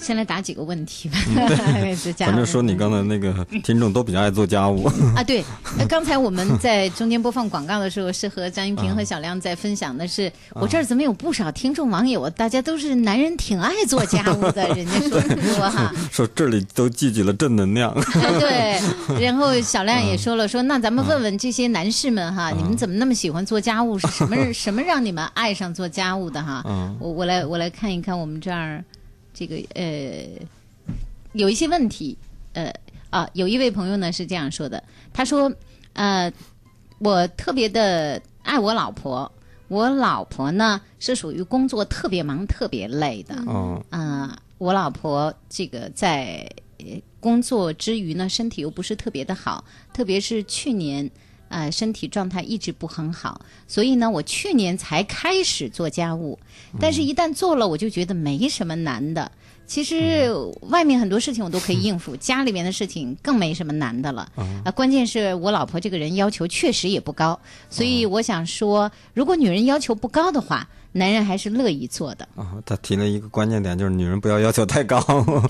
[0.00, 1.18] 先来答几个问题吧。
[2.16, 5.44] 反正说你刚才那个听众都比较爱做家务 啊，对。
[5.76, 15.20] 那刚才我们在中间播放广告的时候，是和张一平和小亮在分享的是，我这儿怎么有不少听众网友，大家都是男人挺爱做家务的，人家说
[15.54, 17.92] 说哈，说这里都聚集了正能量。
[18.38, 18.80] 对，
[19.20, 23.98] 然后小亮也说了，说那咱们问问这些男士们哈，你们怎么那么喜欢做家务？
[23.98, 26.62] 是什么什么让你们爱上做家务的哈？
[26.98, 28.82] 我我来我来看一看我们这儿。
[29.38, 30.26] 这个呃，
[31.32, 32.18] 有一些问题，
[32.54, 32.74] 呃
[33.08, 34.82] 啊，有一位朋友呢是这样说的，
[35.12, 35.52] 他说，
[35.92, 36.32] 呃，
[36.98, 39.30] 我特别的爱我老婆，
[39.68, 46.44] 我老婆呢是属于工作特别忙、特别累的，哦，啊，我老婆这个在
[47.20, 51.08] 工作之余呢，身体又不是特别的好，特别是去年，
[51.48, 56.38] 呃，身体状态一直不很好，所以呢，我去年才开始做家务。
[56.80, 59.30] 但是，一旦做了，我就觉得没什么难的。
[59.66, 60.30] 其实，
[60.62, 64.30] 外面很多事情我都可以应付，家里面的事情更没什么难的了。
[64.64, 67.38] 啊，关键是我老婆这个人要求确实也不高，
[67.68, 72.26] 所以我想说，如果女人要求不高的话，男人还是乐意做的。
[72.34, 74.96] 啊，他提了一个关键点，就是女人不要要求太高。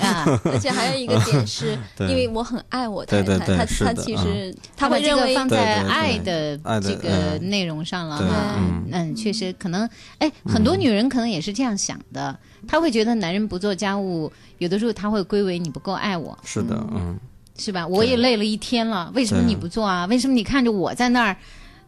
[0.01, 8.59] 啊，而且还有一个点是， 因为我很爱我太太，他他其实他会这个认为放在爱的这个内容上了哈。
[8.91, 12.37] 嗯，确实可能，哎，很多女人可能也是这样想的。
[12.67, 16.37] 他会觉得男人不做家务，有的时候他会归为你不够爱我。
[16.45, 17.17] 是的，嗯，
[17.57, 17.87] 是吧？
[17.87, 20.05] 我也累了一天了，为什么你不做啊？
[20.07, 21.37] 为什么你看着我在那儿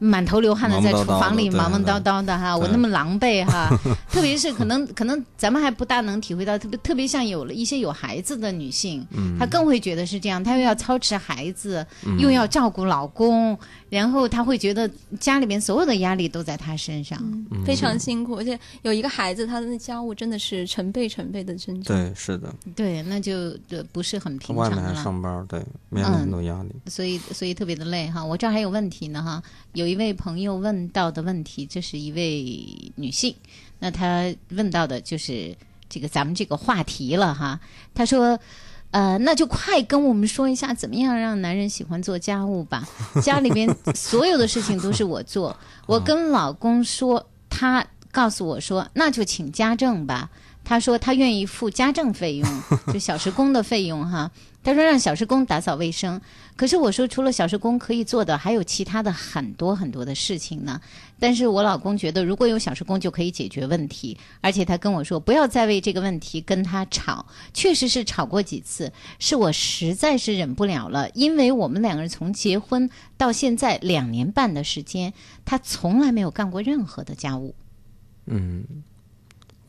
[0.02, 2.56] 满头流汗的在厨房里忙忙叨叨的哈？
[2.56, 3.70] 我那么狼狈哈？
[4.10, 9.06] 特别是可能可能咱们还不大能体会到，特别特别像有了一些有孩子的女性，
[9.38, 11.86] 她更会觉得是这样，她又要操持孩子，
[12.18, 13.56] 又要照顾老公。
[13.90, 14.88] 然后她会觉得
[15.18, 17.18] 家里面所有的压力都在她身上，
[17.66, 21.96] 非常辛苦，而且有一个孩子，她的那家务真的是成倍成倍的增长。
[21.96, 22.54] 对，是的。
[22.76, 23.52] 对，那就
[23.92, 24.70] 不是很平常了。
[24.70, 26.70] 外面还上班，对，面临很多压力。
[26.86, 28.24] 所以，所以特别的累哈。
[28.24, 29.42] 我这儿还有问题呢哈。
[29.72, 33.34] 有一位朋友问到的问题，这是一位女性，
[33.78, 35.56] 那她问到的就是
[35.88, 37.60] 这个咱们这个话题了哈。
[37.94, 38.38] 她说。
[38.92, 42.88] 呃，那就快跟我们说一下，怎么样让男人喜欢做家务吧？
[43.22, 45.56] 家里边所有的事情都是我做，
[45.86, 50.28] 我跟老公说，他告诉我说，那就请家政吧。
[50.64, 52.62] 他说他愿意付家政费用，
[52.92, 54.28] 就小时工的费用哈。
[54.62, 56.20] 他说让小时工打扫卫生。
[56.56, 60.78] 可是我说除了小时工可以做的，还有其他的很多很多的事情呢。
[61.18, 67.24] 但是我老公觉得如果有小时工就可以解决问题，而且他跟我说不要再为这个问题跟他吵。
[67.54, 75.14] 确实是吵过几次，是我实在是忍不了了，因为我们两个人从结婚到现在两年半的时间，
[75.46, 77.54] 他从来没有干过任何的家务。
[78.26, 78.64] 嗯。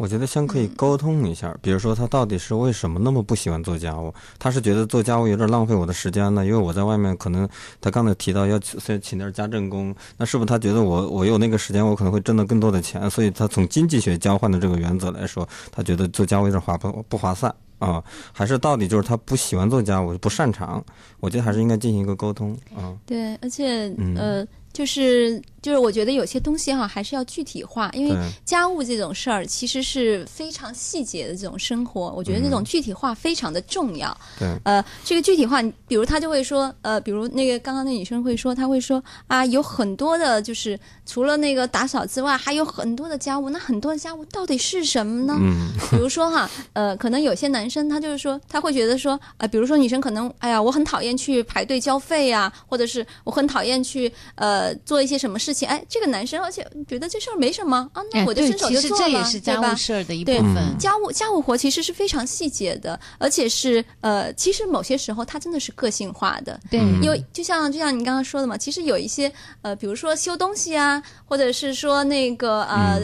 [0.01, 4.11] 我觉得先可以沟通一下，比如说他到底是为什么那么不喜欢做家务？
[4.39, 6.43] 他是觉得做家务有点浪费我的时间呢？
[6.43, 7.47] 因为我在外面可能
[7.79, 13.07] 他刚才提到要请请点家政工，那是不是他觉得我我有那个时间，我可能会挣到更多的钱？
[13.11, 18.03] 所以他从经济学交换的这个原则来说，他觉得做家务有点划不不划算啊？
[18.33, 20.83] 还是到底就是他不喜欢做家务，不擅长？
[21.19, 22.97] 我觉得还是应该进行一个沟通啊。
[23.05, 24.43] 对，而且呃，
[24.73, 25.39] 就是。
[25.61, 34.15] 就是我觉得有些东西哈还是要具体化，因为家务这种事儿其实是非常细节的这种生活，我觉得那种具体化非常的重要。
[34.39, 43.49] 对，呃，这个具体化，比如他就会说，呃，比如那个刚刚那女生会说，她会说啊，有很多的，就是除了那个打扫之外，还有很多的家务。
[43.49, 45.35] 那很多的家务到底是什么呢？
[45.39, 59.23] 嗯，比如说哈，呃，可能有些男生他就是说，他会觉得说，啊，比如说女生可能，哎呀，我很讨厌去排队交费呀，或者是我很讨厌去呃做一些什么事情，哎，这个男生而且觉得这事儿没什么啊，那我就伸手就做了，对吧？
[59.23, 60.77] 其实这也是家务事儿的一部分。
[60.77, 66.59] 家务家务活其实是非常细节的，而且是呃，其实某些时候它真的是个性化的。
[66.69, 69.31] 对，因为就像就像你刚刚说的嘛，其实有一些
[69.61, 72.99] 呃，比如说修东西啊，或者是说那个呃，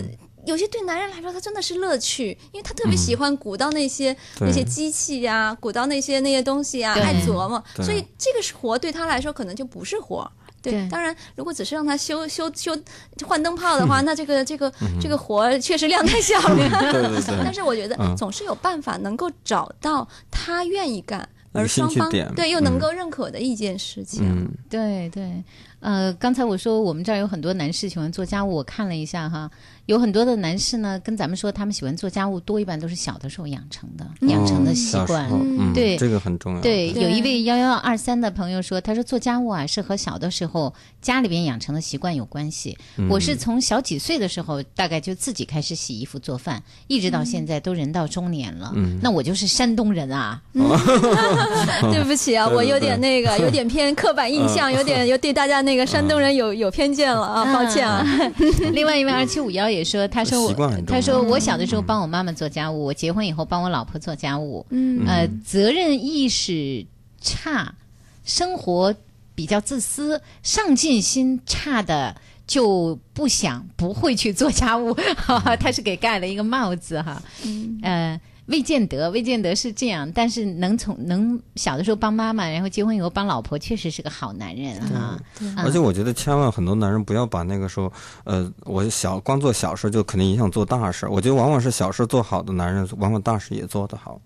[0.46, 10.30] 有些对男人来说他真的是乐趣，因为他特别喜欢鼓捣那些那些机器呀，鼓捣那些那些东西啊，爱琢磨，所以这个是活对他来说可能就不是活。
[10.72, 12.78] 对，当然，如果只是让他修修修
[13.26, 16.56] 换灯泡的话，那这个这个这个活儿确实量太小了。
[16.92, 17.44] 对对对。
[17.44, 18.16] 但是我觉得嗯。
[18.18, 24.24] 总是有办法能够找到他愿意干，而双方对又能嗯够认可的一件事情。
[24.24, 25.44] 嗯，对对，
[25.82, 29.50] 呃，刚才我说我们这儿有很多男士喜欢做家务，我看了一下哈，
[29.88, 35.28] 有很多的男士呢跟咱们说他们喜欢做家务多，一般都是小的时候养成的，养成的习惯。
[35.74, 42.78] 对，这个很重要对，对有一位幺幺二三的朋友说，他说做家务啊是和小的时候家里边养成的习惯有关系。
[42.98, 48.72] 嗯我是从小几岁的时候，大概就自己开始洗衣服做饭，一直到现在都人到中年了。
[48.76, 50.42] 嗯那我就是山东人啊。
[51.94, 58.06] 对不起啊，我有点那个， 有点偏刻板印象，有点有对大家那个山东人有有偏见了啊，抱歉啊。
[58.74, 65.06] 另外一位二七五幺也说，他说我他说我小的时候帮我妈妈做家务，我结婚以后帮我老婆做家务，嗯。
[65.06, 66.86] 呃，责任意识
[67.22, 67.74] 差，
[68.24, 68.96] 生活
[69.36, 72.16] 比较自私，上进心差的。
[72.48, 77.78] 就不想不会去做家务， 哈哈，他是给盖了一个帽子哈，嗯。
[77.84, 85.20] 呃，未见得，未见得是这样，但是能从能小的时候帮妈妈，然后结婚以后帮老婆，确实是个好男人啊。
[85.40, 87.92] 嗯而且我觉得千万很多男人不要把那个说，
[88.24, 91.08] 呃，我小光做小事就肯定影响做大事。
[91.08, 94.20] 我觉得往往是小事做好的男人，往往大事也做得好。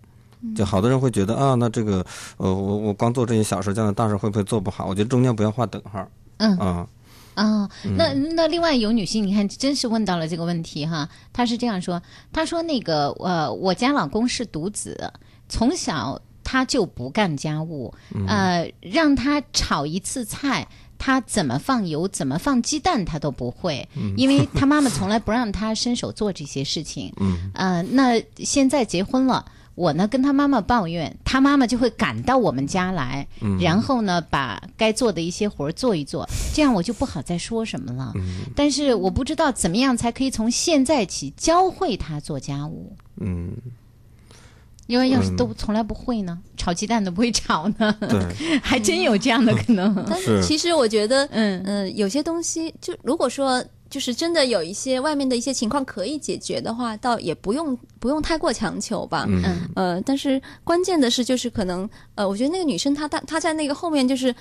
[0.56, 2.04] 就好多人会觉得啊，那这个
[2.38, 4.86] 呃，我我光做这些小事，这样的大事会不会做不好？
[4.86, 6.08] 我觉得中间不要画等号。
[6.38, 6.88] 嗯啊，
[7.34, 11.08] 啊、嗯那那另外有女性，你看，真是问到了这个问题哈。
[11.32, 12.02] 她是这样说，
[12.32, 15.12] 她说那个呃，我家老公是独子，
[15.50, 17.94] 从小他就不干家务，
[18.28, 20.68] 呃，让他炒一次菜。
[21.04, 27.12] 他怎么放油，怎么放鸡蛋，他都不会，因为他妈妈从来不让他伸手做这些事情。
[27.20, 29.44] 嗯，呃，那现在结婚了，
[29.76, 33.58] 我呢跟他妈妈抱怨，他妈妈就会赶到我们家来，嗯。
[33.60, 38.12] 然后呢把该做的一些活儿做一做，这样我就不好再说什么了。
[38.16, 38.42] 嗯。
[38.56, 43.54] 但是我不知道怎么样才可以从现在起教会他做家务，嗯，
[44.88, 45.36] 因为要是嗯。
[45.38, 47.98] 都从来不会呢，炒鸡蛋都不会炒呢，
[48.62, 50.06] 还真有这样的可能。
[50.10, 51.64] 但是其实我觉得，嗯。
[51.66, 59.26] 嗯、有些东西就如果说就是真的有一些外面的一些情况可以解决的话，倒也不用不用太过强求吧。
[59.28, 64.34] 嗯呃，但是关键的是，就是可能呃，我觉得那个女生她她她在那个后面就是。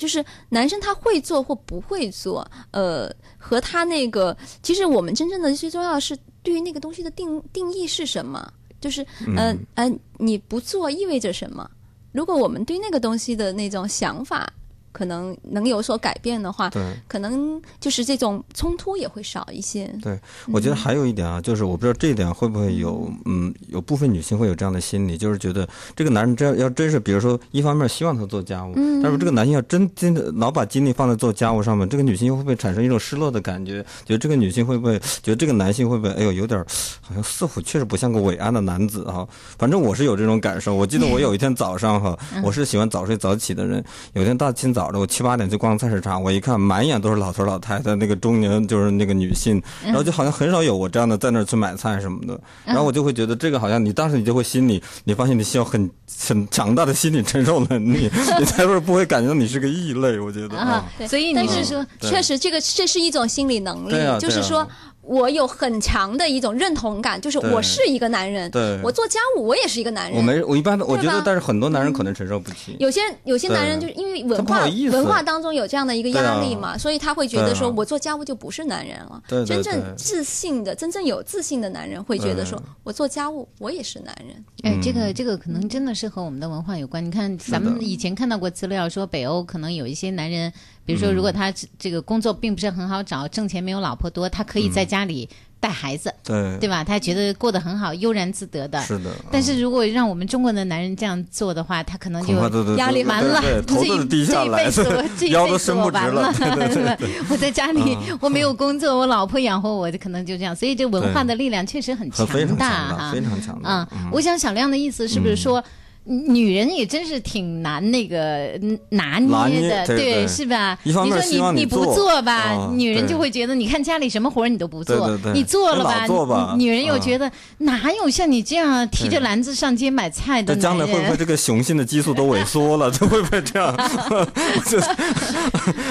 [0.00, 9.02] 就是男生他会做或不会做，呃，和他那个，其实我们真正的最重要的是对于那个东西的定定义是什么，就是
[9.36, 11.70] 呃嗯呃，你不做意味着什么？
[12.12, 14.50] 如果我们对那个东西的那种想法
[14.92, 16.82] 可能能有所改变的话，对。
[17.08, 19.92] 可能就是这种冲突也会少一些。
[20.02, 20.18] 对，
[20.52, 33.82] 我觉得还有一点啊，就是我不知道这一点会不会有，嗯，有部分女性会有这样的心理，就是觉得这个男人真要真是，比如说一方面希望他做家务，嗯但是这个男性要真真的老把精力放在做家务上面，这个女性又会不会产生一种失落的感觉？
[34.04, 36.66] 觉得这个女性会不会觉得这个男性会不会，哎呦，有点儿
[37.00, 39.26] 好像似乎确实不像个伟岸的男子啊？
[39.58, 40.74] 反正我是有这种感受。
[40.74, 55.90] 我记得我有一天早上哈，我是喜欢早睡早起的人，有一天大清早的，我七八点就逛菜市场，我一看满眼都是老头老太太，那个中年就是那个女性，然后就好像很少有我这样的在那儿去买菜什么的，然后我就会觉得这个好像你当时你就会心里，你发现你需要很
[56.28, 60.18] 很强大的心理承受能力， 你才会不会感觉到你是个异类。
[60.18, 64.66] 我觉得啊，所以但是你是说，确实这个这是一种心理能力，就是说。
[65.02, 68.78] 我有很强的一种认同感，就是我是一个男人，对。
[68.82, 70.16] 我做家务我也是一个男人。
[70.16, 72.76] 我没我一般我觉得，但是很多男人可能承受不起。
[72.78, 76.78] 有些有些男人就是因为文化文化当中有这样的一个压力嘛，啊。
[76.78, 79.22] 所以他会觉得说我做家务就不是男人了。
[79.26, 84.44] 对对对真正自信的、真正有自信的男人会觉得说我做家务我也是男人。
[84.62, 87.04] 哎，这嗯个这个可能真的是和我们的文化有关。
[87.04, 90.52] 你看，咱们以前看到过资料说，北欧可能有一些男人，
[90.90, 95.28] 比如说，嗯如果他这这个工作并不是很好找，挣钱没有老婆多，他可以在家里
[95.60, 96.82] 带孩子，对对吧？
[96.82, 98.80] 他觉得过得很好，悠然自得的。
[98.82, 102.34] 是的，但是如果让我们中国的男人这样做的话，他可能就
[102.76, 106.96] 压力完了对， 对头都低下来这一辈子我这一辈子我完了， 吧
[107.30, 110.56] 我在家里啊我没有工作，我老婆养活我，就可能就这样。
[110.56, 112.26] 所以这文化的力量确实很强
[112.56, 114.08] 大哈，非常强大啊嗯。
[114.12, 115.62] 我想小亮的意思是不是说？
[116.04, 120.26] 女人也真是挺难那个拿拿捏的，捏对对。
[120.26, 120.78] 是吧？
[120.84, 125.32] 一方面你说你你不做做吧，啊女人就会觉得，你看家里什么活儿你都不做，对对对。
[125.34, 130.78] 你做了吧，做吧女人又啊觉得、哪有像你这样提着篮子上街买菜的这将？
[130.78, 132.90] 来会不会这个雄性的激素都萎缩了？
[132.96, 133.74] 这会不会这样？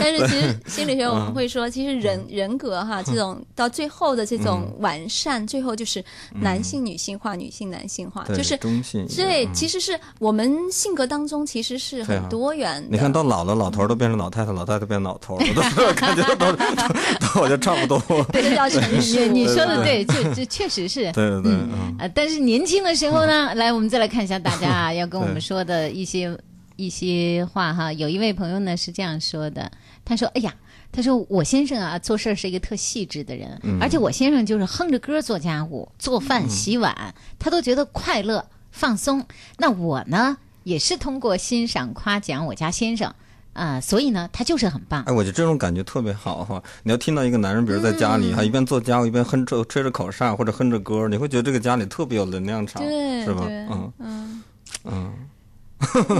[0.02, 4.76] 但是其实心理学我们嗯会说，其实人人格哈这种到最后的这种嗯。
[4.80, 6.04] 完善，最后就是
[6.42, 9.54] 男性女性化，女性男性化，就是对，嗯。
[9.54, 12.88] 其实是我们性格当中其实是很多元的。
[12.92, 18.00] 你看到老了，老头儿都变成老太太，老太太变老头儿，我都感觉都都都我觉得差不多。
[18.32, 19.26] 对，这叫成熟。
[19.28, 21.12] 你说的对对，这这确实是。
[21.12, 26.38] 对对对，嗯呃，但是年轻的时候呢，来，我们再来看一下大家啊要跟我们说的一些
[26.76, 27.92] 一些话哈。
[27.94, 29.72] 有一位朋友呢是这样说的，
[30.04, 30.54] 他说：“哎呀。”
[30.92, 38.44] 他说：“我先生啊，做事儿是一个特细致的人，嗯而且我先生就是哼着歌做家务、做饭、洗碗，他都觉得快乐、
[38.80, 39.26] 放松。
[39.58, 43.14] 那我呢，也是通过欣赏、夸奖我家先生，
[43.52, 45.04] 啊、所以呢，他就是很棒。
[45.04, 46.64] 哎，我觉得这种感觉特别好哈！
[46.84, 53.44] 你要听到一个男人，比如在家里，他一边做家务一边哼着吹着口哨或者哼着歌，你会觉得这个家里特别有能量场，对是吧？
[53.48, 54.44] 嗯嗯，
[54.86, 55.14] 嗯，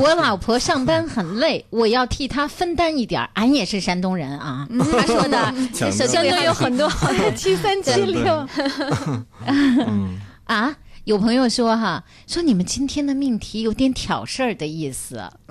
[0.02, 3.30] 我老婆上班很累，我要替她分担一点儿。
[3.36, 5.38] 俺也是山东人啊， 他说的，
[5.74, 6.90] 强调这山东有很多
[7.38, 8.48] 七三七六
[9.48, 10.76] 嗯啊。
[11.06, 15.22] 有朋友说哈，说你们今天的命题有点挑事儿的意思，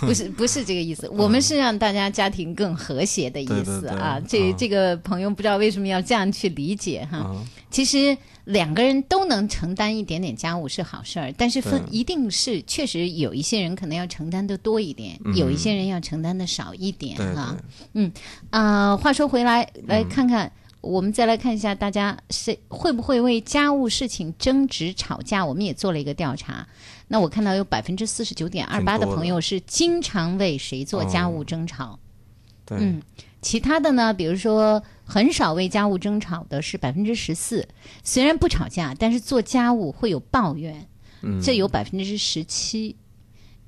[0.00, 4.20] 不是不是这个意思，我们是让大家家庭更和谐的意思对对对啊。
[4.26, 7.18] 这嗯这个朋友不知道为什么要这样去理解哈。
[7.24, 17.56] 嗯其实两个人都能承担一点点家务是好事儿，但是分一定是确实有一些人可能要承担的多一点，嗯有一些人要承担的少一点哈。
[17.56, 18.12] 对，嗯
[18.50, 20.50] 啊、话说回来，来看看。
[20.80, 25.44] 我们再来看一下，大家是会不会为家务事情争执吵架？
[25.44, 26.66] 我们也做了一个调查，
[27.08, 31.98] 那我看到有百分之四十九点二八的朋友是经常为谁做家务哦争吵。
[32.64, 33.02] 对，嗯，
[33.42, 37.68] 其他的呢，比如说很少为家务争吵的是百分之十四，
[38.02, 40.86] 虽然不吵架，但是做家务会有抱怨，
[41.22, 42.96] 嗯这有百分之十七。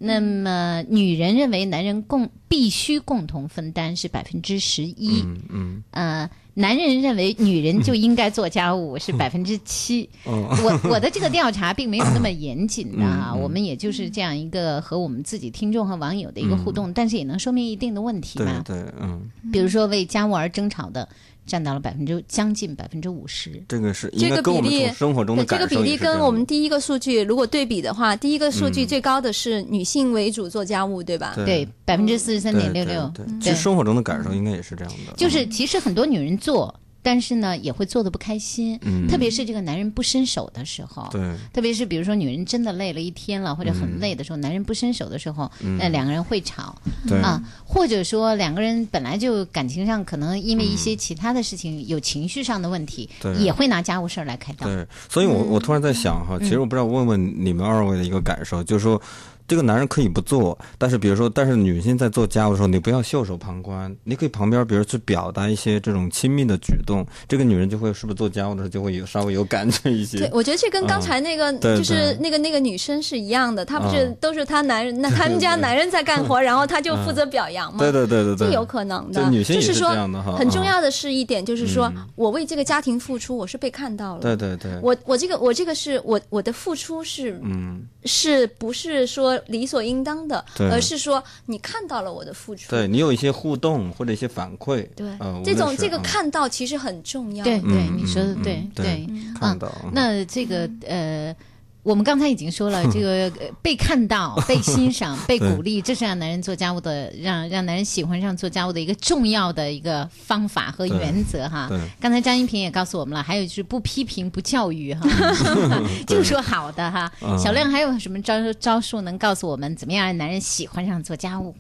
[0.02, 10.06] 那么，女人认为男人共必须共同分担是百分之十一，嗯男人认为女人就应该做家务是百分之七。
[10.26, 18.62] 哦，我我的这个调查并没有那么严谨的啊，我们也就是这样一个和我们自己听众和网友的一个互动，但是也能说明一定的问题对嘛。
[18.66, 21.08] 对，嗯，比如说为家务而争吵的，
[21.46, 23.62] 占到了百分之将近百分之五十。
[23.68, 31.32] 这个是这个比例生活中这个比例跟我们第一个数据如果对比的话，第一个数据嗯最高的是女性为主做家务，对吧？
[31.34, 33.10] 对对，百分之四十三点六六。
[33.14, 41.08] 对，对其实生活中的感受应该也是这样的，就是其实很多女人做，但是呢也会做的不开心，嗯特别是这个男人不伸手的时候。
[41.10, 41.20] 对，
[41.52, 46.74] 特别是比如说女人真的累了一天了，或者很累的时候，男人不伸手的时候，嗯那、两个人会吵
[47.08, 54.66] 对啊，或者说两个人本来就感情上可能因为一些其他的事情、有情绪上的问题，对也会拿家务事儿来开刀。
[54.66, 59.00] 对，所以我我突然在想哈，其实我不知道问问你们二位的一个感受，就是说。
[59.48, 70.18] 这个男人可以不做，但是比如说，但是女性在做家务的时候，你不要袖手旁观，你可以旁边，比如去表达一些这种亲密的举动，这个女人就会是不是做家务的时候就会有稍微有感觉 一些。
[70.18, 77.78] 对，我觉得这跟刚才那个、嗯就是那个那个女生是一样的，她不是嗯都是她男人，那 他们家男人在干活，然后她就负责表扬吗。
[77.78, 80.36] 对对对对对，这有可能的，女性也就是说这样的哈。
[80.36, 84.20] 很重嗯要的是一点，就是说、我为这个家庭付出，我是被看到了。
[84.20, 92.70] 对对对，我我这个我这个是我我的付出是嗯，是不是说理所应当的，而是说你看到了我的付出。
[92.70, 97.44] 对你有一些互动或者一些反馈，对呃，这种这个看到其实很重要。
[97.44, 101.34] 对对，嗯你说的嗯对嗯对啊看到那这个呃。
[101.82, 111.68] 我们刚才已经说了，这个呃被看到、 被欣赏、被鼓励，这是让男人做家务的，让让男人喜欢上做家务的一个重要的一个方法和原则哈。
[112.00, 115.08] 刚才张一平也告诉我们了，还有就是不批评、不教育哈，
[116.06, 117.10] 就说好的哈。
[117.20, 121.54] 嗯小亮还有什么招招数能告诉我们，怎么样让男人喜欢上做家务？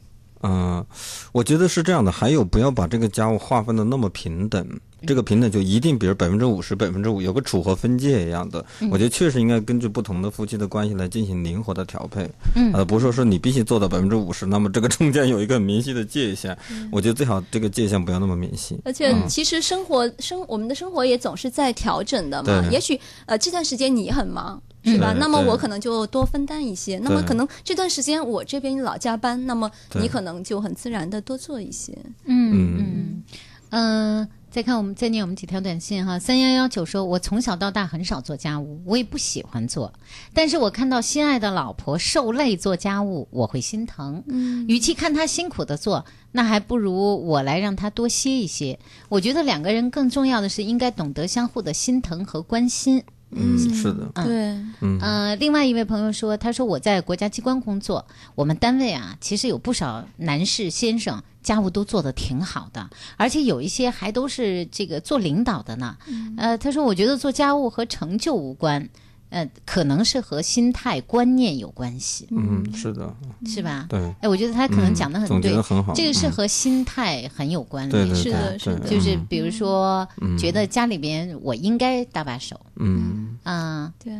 [0.44, 0.84] 嗯，
[1.32, 4.64] 我觉得是这样的，还有不要把这个家务划分的那么平等。
[5.06, 8.64] 这个平等就一定，比如百分之五十、百分之五，有个楚河分界一样的。
[8.80, 12.28] 嗯我觉得确实应该根据不同的夫妻的关系来进行灵活的调配。
[12.54, 16.56] 嗯呃，不是说是你必须做到百分之五十，那么这个中间有一个明晰的界限。
[16.90, 18.78] 我觉得最好这个界限不要那么明晰。
[18.84, 22.62] 而且嗯其实生活生我们的生活也总是在调整的嘛。
[22.62, 24.60] 对也许呃这段时间你很忙。
[24.84, 25.14] 是吧？
[25.16, 26.98] 那么我可能就多分担一些。
[26.98, 31.96] 那么可能这段时间我这边老加班，那么你可能就很自然的多做一些。
[32.24, 33.22] 嗯嗯嗯
[33.70, 34.28] 嗯。
[34.52, 39.90] 再看我们再念我们几条短信哈，三幺幺九说，我从小到大很少做家务，我也不喜欢做，
[40.34, 44.22] 但是我看到心爱的老婆受累做家务，我会心疼。
[44.26, 48.78] 嗯与其看她辛苦的做，那还不如我来让她多歇一歇。
[49.08, 53.02] 我觉得两个人更重要的是应该懂得相互的心疼和关心。
[53.30, 54.34] 嗯，是的，嗯对，
[54.82, 65.96] 嗯呃，另外一位朋友说，他说我在国家机关工作，我们单位啊，其实有不少男士先生家务都做得挺好的，而且有一些还都是这个做领导的呢。
[66.36, 68.88] 呃，他说我觉得做家务和成就无关。
[69.30, 73.16] 呃，可能是和心态观念有关系，嗯，是的，
[73.46, 73.86] 是吧？
[73.88, 73.98] 对。
[74.20, 75.94] 哎，我觉得他可能讲的很对，得很好。
[75.94, 78.14] 这个是嗯和心态很有关对联。
[78.14, 78.90] 对对对对。
[78.90, 80.36] 就是嗯比如说，嗯。
[80.36, 83.38] 觉得家里边我应该搭把手，嗯。
[83.42, 84.12] 啊，对。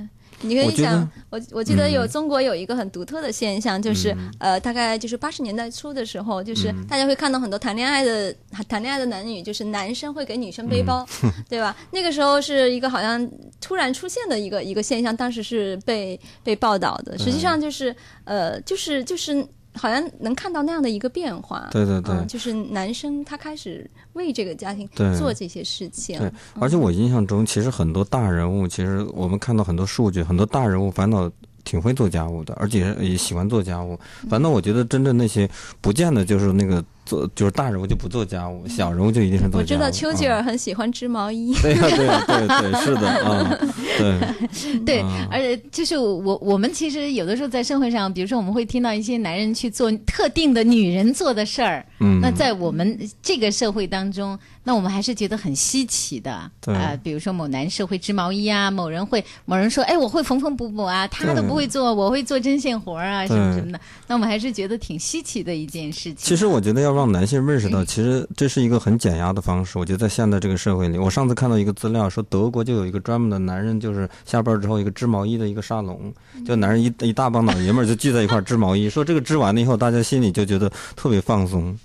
[0.42, 8.34] 你可以想，我我记得有嗯中国有一个很独特的现象，就是、呃，大概就是八十年代初的时候，就是嗯大家会看到很多谈恋爱的
[8.68, 11.76] 谈恋爱的男女，就是男生会给女生背包， 嗯对吧？
[11.90, 13.30] 那个时候是一个好像
[13.60, 17.16] 突然出现的一个一个现象，当时是被被报道的。
[17.16, 19.46] 实际上就是呃，就是就是。
[19.74, 22.14] 好像能看到那样的一个变化，对对对。
[22.14, 25.16] 嗯就是男生他开始为这个家庭对。
[25.18, 31.30] 做这些事情，对，而且我印象中，其实很多大人物，其实我们看到很多数据，很多大人物反倒
[31.64, 33.98] 挺会做家务的，而且也喜欢做家务。
[34.28, 35.48] 反倒我觉得真正那些
[35.80, 39.60] 不见得就是那个做，就是大人物就不做家务，小人物就一定是做家务。
[39.60, 43.58] 我知道丘吉啊尔很喜欢织毛衣，对呀、对呀、对对是的啊，
[43.98, 44.82] 对。
[44.84, 56.50] 对 啊，而且就是我我们其实有的时候在社会上，比如说我们会听到一些男人去做特定的女人做的事儿，嗯那在我们这个社会当中，那我们还是觉得很稀奇的。
[56.60, 63.80] 对啊、比如说某男士会织毛衣啊，某人会某人说，哎，我会缝缝补补啊，他都不会做，我会做针线活儿啊，什么什么的。
[64.06, 66.16] 那我们还是觉得挺稀奇的一件事情。
[66.16, 69.78] 其实我觉得要让男性认识嗯到，其实这是一个很减压的方式。
[69.78, 81.76] 我觉得在现在这个社会里，我上次看到一个资料说，德国就有一个专门的男人，就是下班之后一个织毛衣的一个沙龙，嗯就男人一一大帮老爷们儿就聚在一块儿织毛衣，说这个织完了以后，大家心里就觉得特别放松。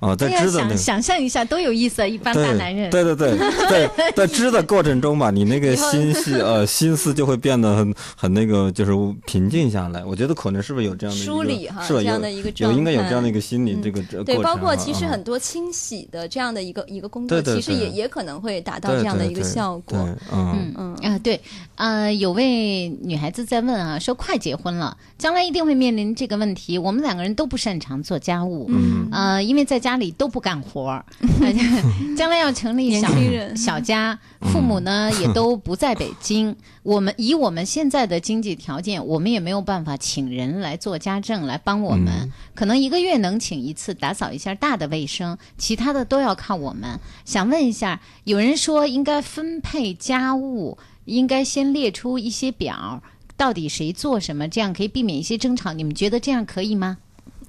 [0.00, 2.06] 啊，在织的那个想想象一下，都有意思啊！
[2.06, 3.36] 一般大男人，对对对，
[3.68, 8.92] 在在织的过程中吧，你那个心系呃心思就会变得很很那个，就是
[9.26, 10.04] 平静下来。
[10.04, 19.98] 我觉得可能是不是有这样的一个梳理哈这样的一个有应该有这样的一个心理这个这对，包括其实嗯很多清洗的这样的一个一个工作，对对其实也也可能会达到这样的一个对对效果。
[19.98, 21.40] 对嗯嗯啊，对，
[21.74, 26.78] 呃，有位女孩子在问啊，说快结婚了，将来一定会面临这个问题。
[26.78, 31.04] 我们两个人都不擅长做家务，嗯呃，因为在家里都不干活
[32.16, 36.54] 将来要成立小人小家，父母呢也都不在北京。
[36.82, 46.98] 我们以我们现在的经济条件，我们也没有办法请人来做家政来帮我们，嗯可能一个月能请一次打扫一下大的卫生，其他的都要靠我们。
[47.24, 53.02] 想问一下，有人说应该分配家务，应该先列出一些表，
[53.36, 55.72] 到底谁做什么，这样可以避免一些争吵。
[55.72, 56.98] 你们觉得这样可以吗？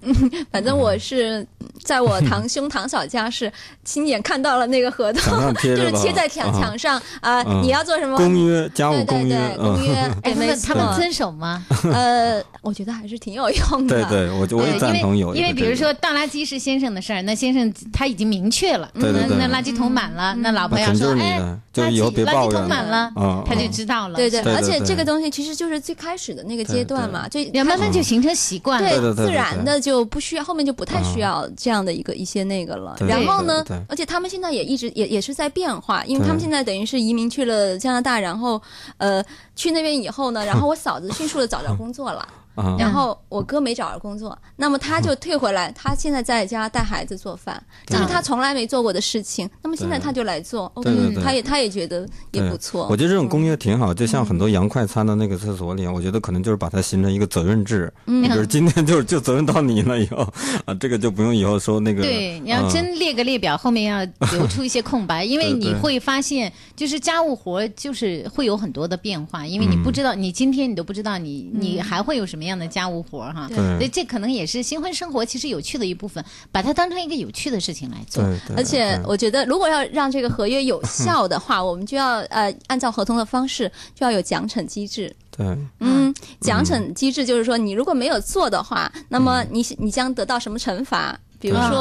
[0.52, 1.46] 反正我是
[1.84, 3.52] 在我堂兄堂嫂家是
[3.84, 11.66] 亲眼看到了那个合同就是贴在墙啊墙上啊，嗯你要做什么公约家务对对公约对公约嗯，对，哎，没那他们遵守吗？
[11.94, 14.04] 呃，我觉得还是挺有用的。
[14.06, 24.16] 对对，我就我也赞同有因为因为比如说倒垃圾是先生的事儿，那先生他已经明确了，对对对那那垃圾桶满了，那老婆要说，哎就是你的，就以后别垃圾桶满了嗯，他就嗯知道了。
[24.16, 28.90] 对对，而且这个东西其实就是最开始的那个阶段嘛，最要慢慢就形成习惯了。
[28.90, 32.96] 对对对自然的就不需要，后面就不太需要这样的一个一些那个了。
[33.08, 38.62] 然后呢而且他们现在也一直也也是在变化，因为他们现在等于是移民去了加拿大，然后
[38.98, 39.24] 呃
[39.56, 42.28] 去那边以后呢，然后我嫂子迅速的找着工作了。
[42.56, 42.76] 啊。
[42.80, 49.50] 然后我哥没找着工作，那么他就退回来，他现在在家带孩子做饭，这是他从来没做过的事情。
[49.62, 51.24] 那么现在他就来做，OK，对对对。
[51.24, 52.88] 他也他也觉得也不错。
[52.90, 58.30] 我觉得这种公约挺好，就像很多洋快餐的那个厕所里，我觉得可能就是把它形成一个责任制，嗯。
[58.30, 60.18] 就是今天就是就责任到你了以后
[60.66, 62.04] 啊，这个就不用以后说那个。
[62.04, 73.48] 对，你要嗯真列个列表，后面要留出一些空白， 因为你会发现，就是家务活就是会有很多的变化，因为你不知道，你今天你都不知道你你还会有什么样的家务活儿哈。
[73.48, 78.24] 对所以这可能也是新婚生活其实有趣的一部分，把它当成一个有趣的事情来做。
[78.24, 85.16] 对对而且我觉得，如果要让这个合约有效的话， 我们就要呃按照合同的方式，就要有奖惩机制。
[85.36, 85.46] 对，
[85.80, 91.18] 嗯，奖惩机制就是说，你如果没有做的话，那么你你将得到什么惩罚？
[91.40, 91.80] 比如说，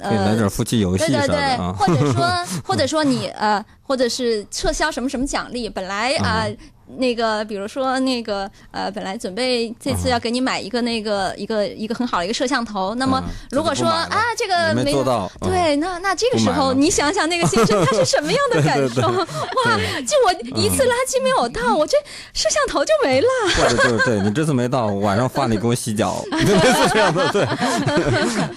[0.00, 2.28] 呃来呃点，夫妻游戏对对对，啊，或者说，
[2.66, 6.40] 或者说你呃，或者是撤销什么什么奖励，本来啊。
[6.42, 6.56] 呃
[6.98, 13.32] 那个，比如说那个，呃，本来准备这次要给你买一个那个、一个一个很好的一个摄像头，那么嗯。
[13.50, 15.50] 如果说啊，这个没没做到嗯。
[15.50, 19.02] 对，那那这个时候你想想那个先生他是什么样的感受？
[19.02, 19.24] 对对对。
[19.64, 19.76] 哇，
[20.06, 21.96] 就我一次垃圾没有倒，我这
[22.32, 23.26] 摄像头就没了。
[23.56, 27.44] 或者就是对你这次没到，晚上饭里给我洗脚， 类似这样的，对，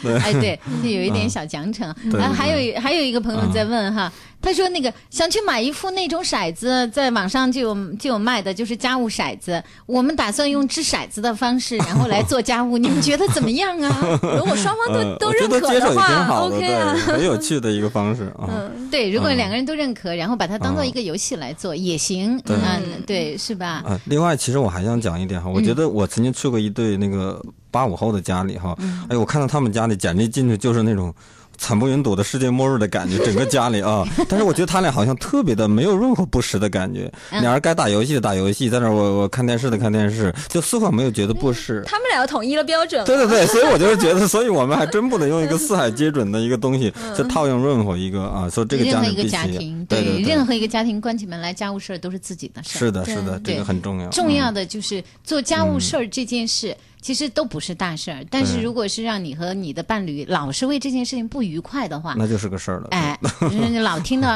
[0.04, 1.92] 对，哎，对，就有一点小奖惩。
[2.12, 4.12] 对啊，还有还有一个朋友在问哈，
[4.42, 9.62] 他说那个想去买一副那种骰子，在网上就有就有卖的，就是家务骰子。
[9.86, 12.78] 我们打算用掷骰子的方式，然后来做家务。
[12.78, 14.20] 你们觉得怎么样啊？
[14.38, 16.94] 如果双方都、呃，都认可的话的，，OK 啊。
[17.06, 18.48] 很有趣的一个方式啊。
[18.50, 22.40] 嗯，对，如果嗯两个人都认可，然后把它当做一个游戏来做也行。
[22.40, 23.84] 对嗯，对，是吧？
[23.86, 28.74] 啊，另外，其实我还想讲一点哈，我觉得我曾经去过一对那个八五后的家里哈，
[29.10, 31.14] 哎，我看到他们家里简直进去就是那种。
[31.60, 34.04] 惨不忍睹的世界末日的感觉，整个家里啊！
[34.30, 41.84] 但是我觉得他俩好像特别的没有任何不实的感觉，嗯俩人该打游戏的打游戏，在那我我看电视的看电视，就丝毫没有觉得不适。
[41.86, 43.06] 他们俩统一了标准了。
[43.06, 52.80] 对对对，所以我就是觉得，所以我们还真不能用一个四海皆准的一个东西， 嗯去套用任何一个啊，说这个任何一个家庭，对任何一个家庭关起门来，家务事儿都是自己的事儿。
[52.80, 54.10] 是的，是的，这个很重要。
[54.10, 58.26] 重要嗯的就是做家务事儿这件事，其实都不是大事儿。
[58.30, 62.88] 但是如果是让你和你的伴侣老是为这件事情不愉快的话，那就是个事儿了。
[62.92, 64.30] 哎，就是老 听到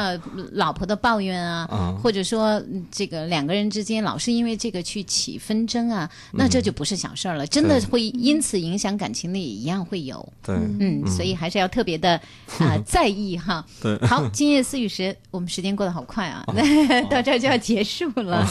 [0.52, 10.26] 老婆的抱怨啊，啊或者说嗯这个两个人之间老是因为这个去起纷争啊，那这就不是小事儿了，真的会因此影响感情的也一样会有。
[10.42, 12.20] 对，嗯，所以还是要特别的
[12.58, 13.64] 啊、在意哈。
[13.82, 16.44] 对好，今夜思雨时，我们时间过得好快啊，
[17.10, 18.46] 到这儿就要结束了。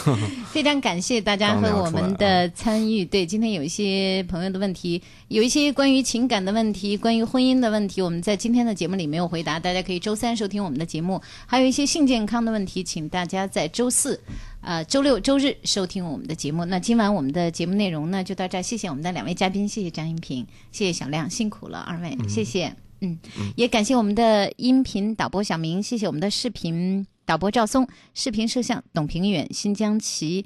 [0.52, 3.04] 非常感谢大家和我们的参与。
[3.06, 11.22] 对，今天有一些朋友的问题，有一些关于情感的问题，关于婚姻的问题，我们在今天的节目里没有回答，大家可以周三收听我们的节目。
[11.46, 14.20] 还有一些性健康的问题，请大家在周四。
[14.66, 16.64] 呃，周六、周日收听我们的节目。
[16.64, 18.62] 那今晚我们的节目内容呢，就到这儿。
[18.62, 22.74] 谢谢我们的两位嘉宾，谢谢张英平，谢谢小亮，辛苦了二位，谢谢。
[23.02, 23.20] 嗯，
[23.58, 30.46] 也感谢我们的音频导播小明，谢谢我们的视频导播赵松，视频摄像董平远、新疆旗、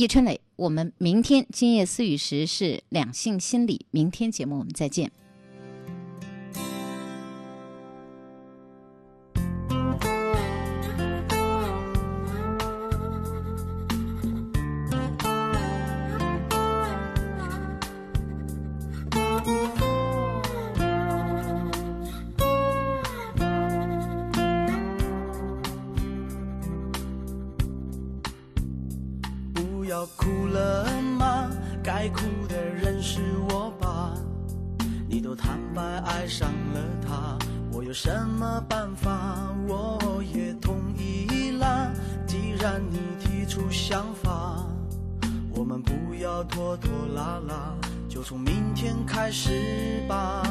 [0.00, 0.40] 叶春磊。
[0.56, 5.12] 我们明天今夜思雨时是两性心理，明天节目我们再见。
[43.70, 44.66] 想法，
[45.54, 47.74] 我们不要拖拖拉拉，
[48.08, 50.42] 就从明天开始吧。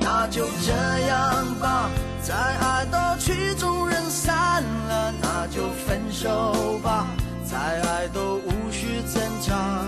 [0.00, 0.72] 那就这
[1.06, 1.90] 样吧，
[2.22, 7.06] 再爱到曲终人散了，那就分手吧，
[7.44, 9.82] 再爱都无需挣扎。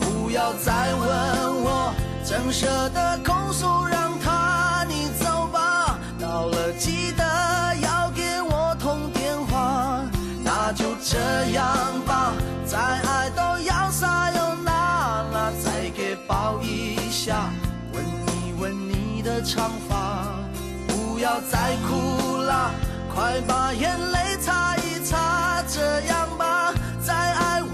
[0.00, 4.03] 不要再问我，怎舍得控诉让
[19.44, 20.24] 长发。
[20.88, 22.70] 不要再哭啦，
[23.14, 26.72] 快把眼泪擦一擦，这样吧，
[27.04, 27.73] 再爱我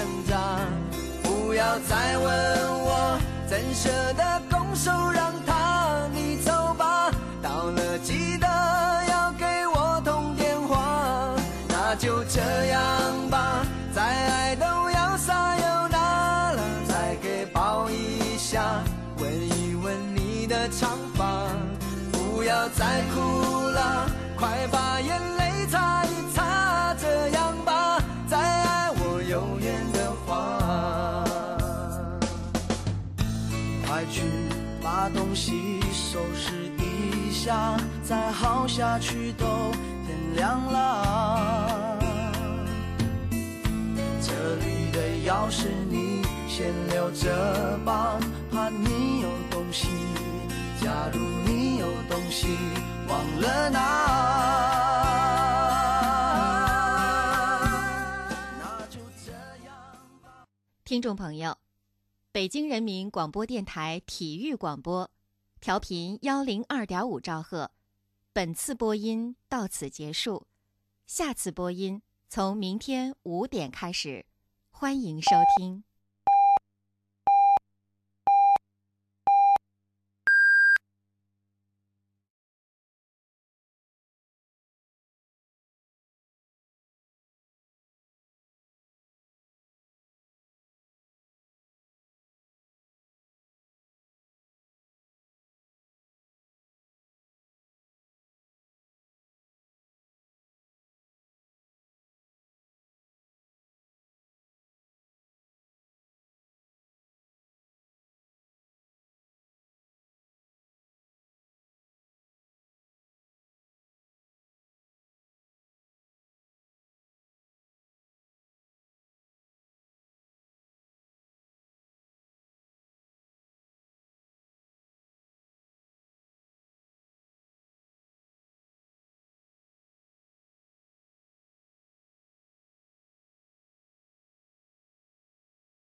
[1.61, 2.25] 不要再问
[2.81, 7.11] 我，怎舍得拱手让他你走吧。
[7.39, 8.47] 到了记得
[9.07, 11.35] 要给我通电话，
[11.69, 12.81] 那就这样
[13.29, 18.81] 吧，再爱都要撒又那了，再给抱一下，
[19.19, 21.45] 吻一吻你的长发。
[22.11, 23.19] 不要再哭
[37.43, 39.71] 下，再耗下去都
[40.05, 41.97] 天亮了。
[44.21, 48.19] 这里的钥匙你先留着吧，
[48.51, 49.87] 怕你有东西。
[50.79, 52.55] 假如你有东西
[53.07, 53.79] 忘了拿，
[58.59, 59.31] 那就这
[59.65, 59.73] 样。
[60.85, 61.57] 听众朋友，
[62.31, 65.09] 北京人民广播电台体育广播，
[65.61, 67.69] 调频幺零二点五兆赫。
[68.33, 70.47] 本次播音到此结束，
[71.05, 74.25] 下次播音从明天五点开始，
[74.71, 75.83] 欢迎收听。